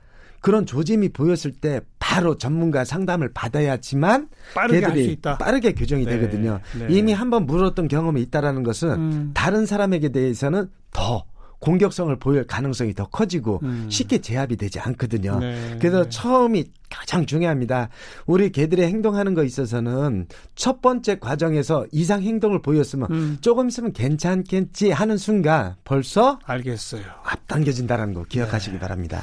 그런 0.47 0.65
조짐이 0.65 1.09
보였을 1.09 1.51
때 1.51 1.81
바로 1.99 2.39
전문가 2.39 2.85
상담을 2.85 3.33
받아야지만 3.35 4.29
빠르게 4.55 4.87
할수 4.87 5.11
있다. 5.11 5.39
빠르게 5.39 5.73
교정이 5.73 6.05
네, 6.05 6.13
되거든요. 6.13 6.61
네. 6.79 6.87
이미 6.89 7.13
한번 7.13 7.47
물었던 7.47 7.89
경험이 7.89 8.23
있다라는 8.23 8.63
것은 8.63 8.91
음. 8.91 9.31
다른 9.35 9.67
사람에게 9.67 10.11
대해서는 10.11 10.71
더 10.93 11.25
공격성을 11.59 12.17
보일 12.21 12.47
가능성이 12.47 12.95
더 12.95 13.07
커지고 13.07 13.59
음. 13.65 13.89
쉽게 13.91 14.21
제압이 14.21 14.55
되지 14.55 14.79
않거든요. 14.79 15.41
네. 15.41 15.79
그래서 15.81 16.09
처음이 16.09 16.67
가장 16.91 17.27
중요합니다. 17.27 17.89
우리 18.27 18.53
개들의 18.53 18.87
행동하는 18.87 19.35
거 19.35 19.43
있어서는 19.43 20.29
첫 20.55 20.81
번째 20.81 21.19
과정에서 21.19 21.87
이상 21.91 22.23
행동을 22.23 22.63
보였으면 22.63 23.09
음. 23.11 23.39
조금 23.41 23.67
있으면 23.67 23.93
괜찮겠지 23.93 24.93
하는 24.93 25.17
순간 25.17 25.75
벌써 25.83 26.39
알겠어요. 26.45 27.03
앞당겨진다는 27.25 28.15
거 28.15 28.23
기억하시기 28.23 28.75
네. 28.75 28.79
바랍니다. 28.79 29.23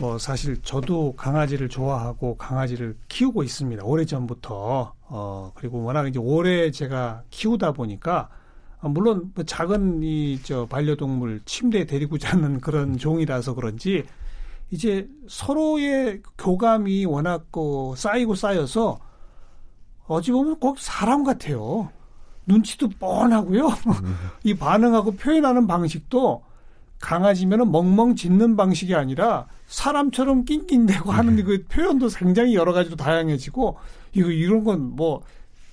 뭐 0.00 0.16
사실 0.16 0.56
저도 0.62 1.14
강아지를 1.14 1.68
좋아하고 1.68 2.36
강아지를 2.38 2.96
키우고 3.08 3.42
있습니다. 3.42 3.84
오래 3.84 4.06
전부터 4.06 4.94
어 5.08 5.52
그리고 5.54 5.82
워낙 5.82 6.08
이제 6.08 6.18
오래 6.18 6.70
제가 6.70 7.22
키우다 7.28 7.72
보니까 7.72 8.30
어, 8.80 8.88
물론 8.88 9.30
뭐 9.34 9.44
작은 9.44 10.02
이 10.02 10.40
저 10.42 10.64
반려동물 10.66 11.42
침대에 11.44 11.84
데리고 11.84 12.16
자는 12.16 12.60
그런 12.60 12.96
종이라서 12.96 13.54
그런지 13.54 14.04
이제 14.70 15.06
서로의 15.28 16.22
교감이 16.38 17.04
워낙 17.04 17.46
그 17.50 17.92
쌓이고 17.94 18.34
쌓여서 18.34 18.98
어찌 20.06 20.32
보면 20.32 20.58
꼭 20.60 20.78
사람 20.78 21.24
같아요. 21.24 21.90
눈치도 22.46 22.88
뻔하고요. 22.98 23.66
음. 23.66 24.16
이 24.44 24.54
반응하고 24.54 25.12
표현하는 25.12 25.66
방식도 25.66 26.42
강아지면은 27.00 27.70
멍멍 27.70 28.16
짖는 28.16 28.56
방식이 28.56 28.94
아니라 28.94 29.46
사람처럼 29.70 30.44
낑낑대고 30.44 31.12
하는 31.12 31.36
네. 31.36 31.42
그 31.42 31.64
표현도 31.68 32.08
굉장히 32.08 32.54
여러 32.54 32.72
가지로 32.72 32.96
다양해지고 32.96 33.78
이거 34.12 34.30
이런 34.30 34.64
건 34.64 34.90
뭐 34.96 35.22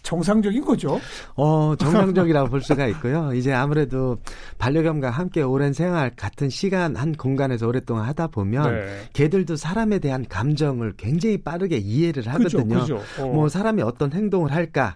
정상적인 0.08 0.64
거죠. 0.64 1.02
어, 1.36 1.76
정상적이라고 1.76 2.50
볼 2.50 2.62
수가 2.62 2.88
있고요. 2.88 3.34
이제 3.34 3.52
아무래도 3.52 4.18
반려견과 4.58 5.10
함께 5.10 5.42
오랜 5.42 5.74
생활 5.74 6.16
같은 6.16 6.50
시간 6.50 6.96
한 6.96 7.12
공간에서 7.12 7.68
오랫동안 7.68 8.06
하다 8.06 8.28
보면 8.28 8.72
네. 8.72 9.02
개들도 9.12 9.58
사람에 9.58 10.00
대한 10.00 10.26
감정을 10.26 10.94
굉장히 10.96 11.38
빠르게 11.40 11.76
이해를 11.78 12.26
하거든요. 12.28 12.80
그죠, 12.80 13.00
그죠. 13.00 13.22
어. 13.22 13.34
뭐 13.34 13.50
사람이 13.50 13.82
어떤 13.82 14.14
행동을 14.14 14.54
할까? 14.54 14.96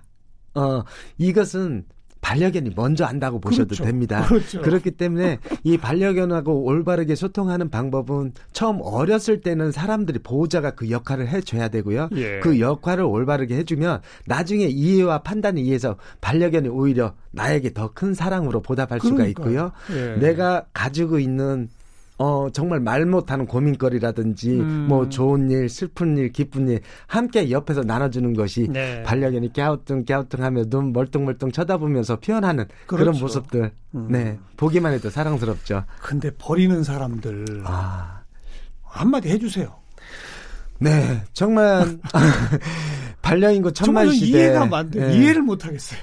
어, 0.55 0.83
이것은 1.17 1.83
반려견이 2.21 2.71
먼저 2.75 3.05
안다고 3.05 3.39
보셔도 3.39 3.69
그렇죠. 3.69 3.83
됩니다. 3.83 4.23
그렇죠. 4.27 4.61
그렇기 4.61 4.91
때문에 4.91 5.39
이 5.63 5.77
반려견하고 5.77 6.63
올바르게 6.63 7.15
소통하는 7.15 7.69
방법은 7.69 8.33
처음 8.53 8.79
어렸을 8.81 9.41
때는 9.41 9.71
사람들이 9.71 10.19
보호자가 10.19 10.71
그 10.71 10.89
역할을 10.91 11.27
해줘야 11.27 11.67
되고요. 11.67 12.09
예. 12.15 12.39
그 12.39 12.59
역할을 12.59 13.03
올바르게 13.03 13.55
해주면 13.57 14.01
나중에 14.27 14.65
이해와 14.65 15.23
판단에 15.23 15.61
의해서 15.61 15.97
반려견이 16.21 16.69
오히려 16.69 17.13
나에게 17.31 17.73
더 17.73 17.91
큰 17.93 18.13
사랑으로 18.13 18.61
보답할 18.61 18.99
그러니까요. 18.99 19.27
수가 19.27 19.27
있고요. 19.29 19.71
예. 19.93 20.15
내가 20.19 20.65
가지고 20.73 21.19
있는 21.19 21.67
어, 22.21 22.51
정말 22.51 22.79
말 22.79 23.03
못하는 23.07 23.47
고민거리라든지 23.47 24.51
음. 24.51 24.85
뭐 24.87 25.09
좋은 25.09 25.49
일, 25.49 25.67
슬픈 25.67 26.15
일, 26.19 26.31
기쁜 26.31 26.69
일 26.69 26.81
함께 27.07 27.49
옆에서 27.49 27.81
나눠주는 27.81 28.33
것이 28.35 28.67
네. 28.69 29.01
반려견이 29.01 29.53
깨우뚱 29.53 30.05
깨우뚱하며 30.05 30.65
눈 30.65 30.93
멀뚱멀뚱 30.93 31.51
쳐다보면서 31.51 32.19
표현하는 32.19 32.65
그렇죠. 32.85 33.05
그런 33.05 33.19
모습들. 33.19 33.71
음. 33.95 34.07
네, 34.11 34.37
보기만 34.55 34.93
해도 34.93 35.09
사랑스럽죠. 35.09 35.85
근데 35.99 36.29
버리는 36.37 36.83
사람들 36.83 37.63
아. 37.65 38.21
한마디 38.83 39.29
해주세요. 39.29 39.73
네, 40.77 41.23
정말 41.33 41.97
반려인구 43.23 43.73
천만 43.73 44.11
시대 44.11 44.27
이해가 44.27 44.69
안 44.71 44.91
돼. 44.91 45.07
네. 45.07 45.17
이해를 45.17 45.41
못 45.41 45.65
하겠어요. 45.65 45.99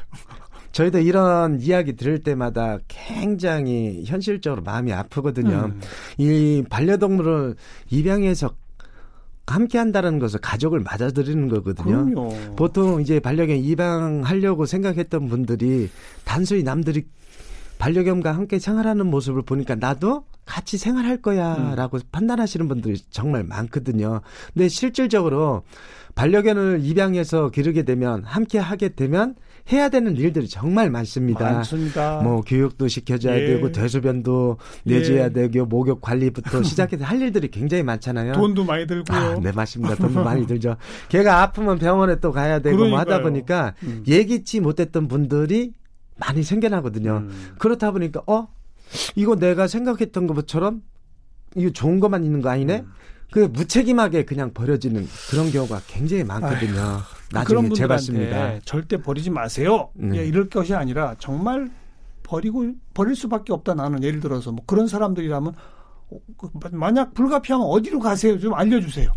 저희도 0.78 1.00
이런 1.00 1.60
이야기 1.60 1.96
들을 1.96 2.20
때마다 2.20 2.78
굉장히 2.86 4.04
현실적으로 4.06 4.62
마음이 4.62 4.92
아프거든요. 4.92 5.72
음. 5.72 5.80
이 6.18 6.62
반려동물을 6.70 7.56
입양해서 7.90 8.54
함께 9.44 9.78
한다는 9.78 10.20
것은 10.20 10.38
가족을 10.40 10.78
맞아들이는 10.80 11.48
거거든요. 11.48 12.04
그럼요. 12.04 12.54
보통 12.54 13.00
이제 13.00 13.18
반려견 13.18 13.56
입양하려고 13.56 14.66
생각했던 14.66 15.28
분들이 15.28 15.90
단순히 16.24 16.62
남들이 16.62 17.08
반려견과 17.78 18.32
함께 18.32 18.60
생활하는 18.60 19.06
모습을 19.06 19.42
보니까 19.42 19.74
나도 19.74 20.26
같이 20.44 20.78
생활할 20.78 21.20
거야라고 21.22 21.96
음. 21.96 22.02
판단하시는 22.12 22.68
분들이 22.68 22.98
정말 23.10 23.42
많거든요. 23.42 24.20
근데 24.54 24.68
실질적으로 24.68 25.64
반려견을 26.14 26.82
입양해서 26.84 27.50
기르게 27.50 27.82
되면 27.82 28.22
함께 28.22 28.58
하게 28.58 28.90
되면 28.90 29.34
해야 29.70 29.88
되는 29.88 30.16
일들이 30.16 30.48
정말 30.48 30.90
많습니다. 30.90 31.44
많습니다. 31.52 32.20
뭐 32.22 32.40
교육도 32.40 32.88
시켜줘야 32.88 33.38
예. 33.38 33.46
되고 33.46 33.70
대소변도 33.70 34.56
내줘야 34.84 35.24
예. 35.24 35.32
되고 35.32 35.66
목욕 35.66 36.00
관리부터 36.00 36.62
시작해서 36.64 37.04
할 37.04 37.20
일들이 37.20 37.50
굉장히 37.50 37.82
많잖아요. 37.82 38.32
돈도 38.32 38.64
많이 38.64 38.86
들고요. 38.86 39.18
아, 39.18 39.38
네 39.40 39.52
맞습니다. 39.52 39.94
돈도 39.96 40.24
많이 40.24 40.46
들죠. 40.48 40.76
걔가 41.10 41.42
아프면 41.42 41.78
병원에 41.78 42.16
또 42.20 42.32
가야 42.32 42.60
되고 42.60 42.86
뭐 42.88 42.98
하다 42.98 43.22
보니까 43.22 43.74
음. 43.82 44.04
예기치 44.06 44.60
못했던 44.60 45.06
분들이 45.06 45.72
많이 46.16 46.42
생겨나거든요. 46.42 47.24
음. 47.28 47.54
그렇다 47.58 47.90
보니까 47.90 48.22
어 48.26 48.48
이거 49.16 49.36
내가 49.36 49.66
생각했던 49.66 50.26
것처럼 50.26 50.82
이거 51.56 51.70
좋은 51.70 52.00
것만 52.00 52.24
있는 52.24 52.40
거 52.40 52.48
아니네? 52.48 52.80
음. 52.86 52.92
그 53.30 53.40
무책임하게 53.40 54.24
그냥 54.24 54.52
버려지는 54.54 55.06
그런 55.30 55.50
경우가 55.52 55.82
굉장히 55.86 56.24
많거든요. 56.24 56.80
아휴, 56.80 57.00
나중에 57.32 57.68
재봤습니다. 57.70 58.58
절대 58.64 58.96
버리지 58.96 59.30
마세요. 59.30 59.90
음. 60.00 60.14
예, 60.16 60.24
이럴 60.26 60.48
것이 60.48 60.74
아니라 60.74 61.14
정말 61.18 61.70
버리고 62.22 62.72
버릴 62.94 63.14
수밖에 63.16 63.52
없다 63.52 63.74
나는 63.74 64.02
예를 64.02 64.20
들어서 64.20 64.52
뭐 64.52 64.62
그런 64.66 64.86
사람들이라면 64.86 65.54
그 66.38 66.48
만약 66.72 67.12
불가피하면 67.12 67.66
어디로 67.66 67.98
가세요? 67.98 68.38
좀 68.38 68.54
알려주세요. 68.54 69.12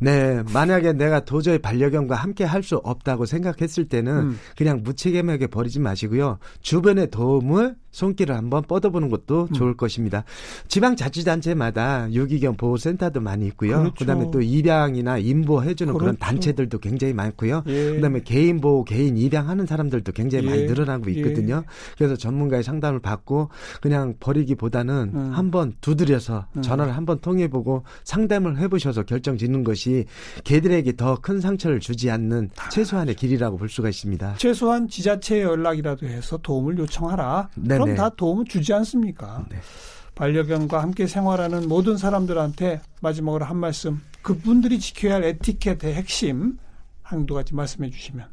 네, 0.00 0.42
만약에 0.52 0.92
내가 0.92 1.24
도저히 1.24 1.58
반려견과 1.58 2.16
함께 2.16 2.42
할 2.44 2.62
수 2.64 2.76
없다고 2.82 3.26
생각했을 3.26 3.88
때는 3.88 4.12
음. 4.12 4.38
그냥 4.56 4.82
무책임하게 4.82 5.48
버리지 5.48 5.78
마시고요. 5.80 6.38
주변의 6.60 7.10
도움을 7.10 7.76
손길을 7.92 8.36
한번 8.36 8.62
뻗어보는 8.64 9.08
것도 9.08 9.48
음. 9.50 9.54
좋을 9.54 9.76
것입니다. 9.76 10.24
지방자치단체마다 10.68 12.12
유기견 12.12 12.56
보호센터도 12.56 13.20
많이 13.20 13.46
있고요. 13.46 13.78
그렇죠. 13.78 13.94
그다음에 13.94 14.30
또 14.30 14.40
입양이나 14.42 15.18
임보 15.18 15.62
해주는 15.62 15.92
그렇죠. 15.92 15.98
그런 15.98 16.16
단체들도 16.18 16.78
굉장히 16.78 17.12
많고요. 17.14 17.62
예. 17.66 17.94
그다음에 17.94 18.20
개인 18.20 18.60
보호, 18.60 18.84
개인 18.84 19.16
입양하는 19.16 19.66
사람들도 19.66 20.12
굉장히 20.12 20.44
예. 20.44 20.50
많이 20.50 20.62
늘어나고 20.64 21.10
예. 21.10 21.16
있거든요. 21.16 21.62
예. 21.64 21.94
그래서 21.96 22.16
전문가의 22.16 22.62
상담을 22.62 23.00
받고 23.00 23.48
그냥 23.80 24.14
버리기보다는 24.20 25.12
음. 25.14 25.30
한번 25.32 25.72
두드려서 25.80 26.46
음. 26.56 26.62
전화를 26.62 26.96
한번 26.96 27.20
통해보고 27.20 27.84
상담을 28.04 28.58
해보셔서 28.58 29.04
결정 29.04 29.38
짓는 29.38 29.64
것이 29.64 30.04
개들에게 30.44 30.96
더 30.96 31.12
큰 31.22 31.40
상처를 31.40 31.80
주지 31.80 32.10
않는 32.10 32.50
최소한의 32.70 33.14
길이라고 33.14 33.56
볼 33.56 33.68
수가 33.68 33.88
있습니다. 33.88 34.34
최소한 34.38 34.88
지자체 34.88 35.42
연락이라도 35.42 36.06
해서 36.06 36.36
도움을 36.38 36.78
요청하라. 36.78 37.48
네. 37.54 37.78
그럼 37.84 37.94
네. 37.94 37.94
다 37.94 38.08
도움을 38.10 38.44
주지 38.46 38.72
않습니까? 38.72 39.44
네. 39.50 39.58
반려견과 40.14 40.82
함께 40.82 41.06
생활하는 41.06 41.68
모든 41.68 41.96
사람들한테 41.96 42.80
마지막으로 43.00 43.44
한 43.44 43.56
말씀 43.56 44.00
그분들이 44.22 44.78
지켜야 44.78 45.14
할 45.14 45.24
에티켓의 45.24 45.94
핵심 45.94 46.58
한두 47.02 47.34
가지 47.34 47.54
말씀해 47.54 47.90
주시면. 47.90 48.26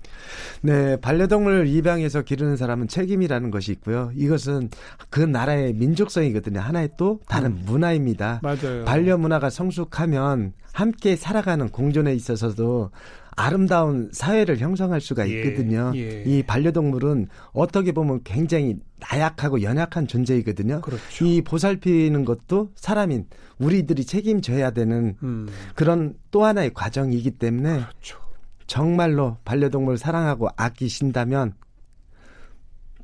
네, 0.62 0.96
반려동물 0.98 1.68
입양해서 1.68 2.22
기르는 2.22 2.56
사람은 2.56 2.88
책임이라는 2.88 3.52
것이 3.52 3.72
있고요. 3.74 4.12
이것은 4.16 4.70
그 5.10 5.20
나라의 5.20 5.74
민족성이거든요. 5.74 6.60
하나의 6.60 6.92
또 6.98 7.20
다른 7.28 7.52
음. 7.52 7.64
문화입니다. 7.66 8.40
맞아요. 8.42 8.86
반려 8.86 9.18
문화가 9.18 9.50
성숙하면 9.50 10.54
함께 10.72 11.16
살아가는 11.16 11.68
공존에 11.70 12.14
있어서도 12.14 12.92
아름다운 13.40 14.10
사회를 14.12 14.58
형성할 14.58 15.00
수가 15.00 15.30
예, 15.30 15.42
있거든요. 15.42 15.94
예, 15.96 16.00
예. 16.00 16.24
이 16.26 16.44
반려동물은 16.44 17.28
어떻게 17.54 17.94
보면 17.94 18.22
굉장히 18.24 18.78
나약하고 19.00 19.62
연약한 19.62 20.08
존재이거든요. 20.08 20.82
그렇죠. 20.82 21.26
이 21.26 21.42
보살피는 21.42 22.26
것도 22.26 22.72
사람인 22.76 23.28
우리들이 23.58 24.06
책임져야 24.06 24.72
되는 24.72 25.16
음. 25.24 25.48
그런 25.74 26.16
또 26.32 26.44
하나의 26.44 26.74
과정이기 26.74 27.32
때문에 27.32 27.80
그렇죠. 27.80 28.20
정말로 28.68 29.38
반려동물 29.46 29.98
사랑하고 29.98 30.50
아끼신다면 30.58 31.54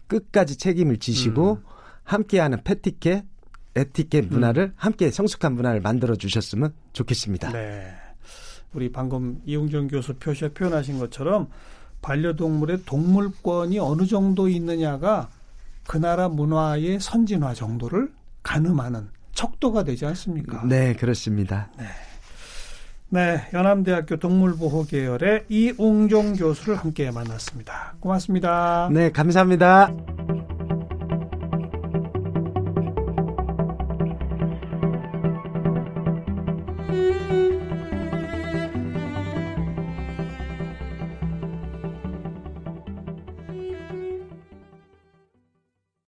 끝까지 0.08 0.58
책임을 0.58 0.98
지시고 0.98 1.54
음. 1.54 1.64
함께하는 2.04 2.64
패티켓, 2.64 3.24
에티켓 3.76 4.28
문화를 4.28 4.64
음. 4.64 4.74
함께 4.76 5.10
성숙한 5.10 5.54
문화를 5.54 5.80
만들어 5.82 6.16
주셨으면 6.16 6.74
좋겠습니다. 6.94 7.52
네. 7.52 8.05
우리 8.76 8.92
방금 8.92 9.42
이웅정 9.46 9.88
교수 9.88 10.14
표시 10.16 10.50
표현하신 10.50 11.00
것처럼 11.00 11.48
반려동물의 12.02 12.84
동물권이 12.86 13.80
어느 13.80 14.06
정도 14.06 14.50
있느냐가 14.50 15.30
그 15.88 15.98
나라 15.98 16.28
문화의 16.28 17.00
선진화 17.00 17.54
정도를 17.54 18.12
가늠하는 18.44 19.08
척도가 19.34 19.84
되지 19.84 20.06
않습니까? 20.06 20.64
네, 20.66 20.94
그렇습니다. 20.94 21.70
네. 21.78 21.86
네, 23.10 23.42
연암대학교 23.54 24.18
동물보호 24.18 24.86
계열의 24.86 25.46
이웅종 25.48 26.34
교수를 26.34 26.76
함께 26.76 27.12
만났습니다. 27.12 27.96
고맙습니다. 28.00 28.90
네, 28.92 29.12
감사합니다. 29.12 29.94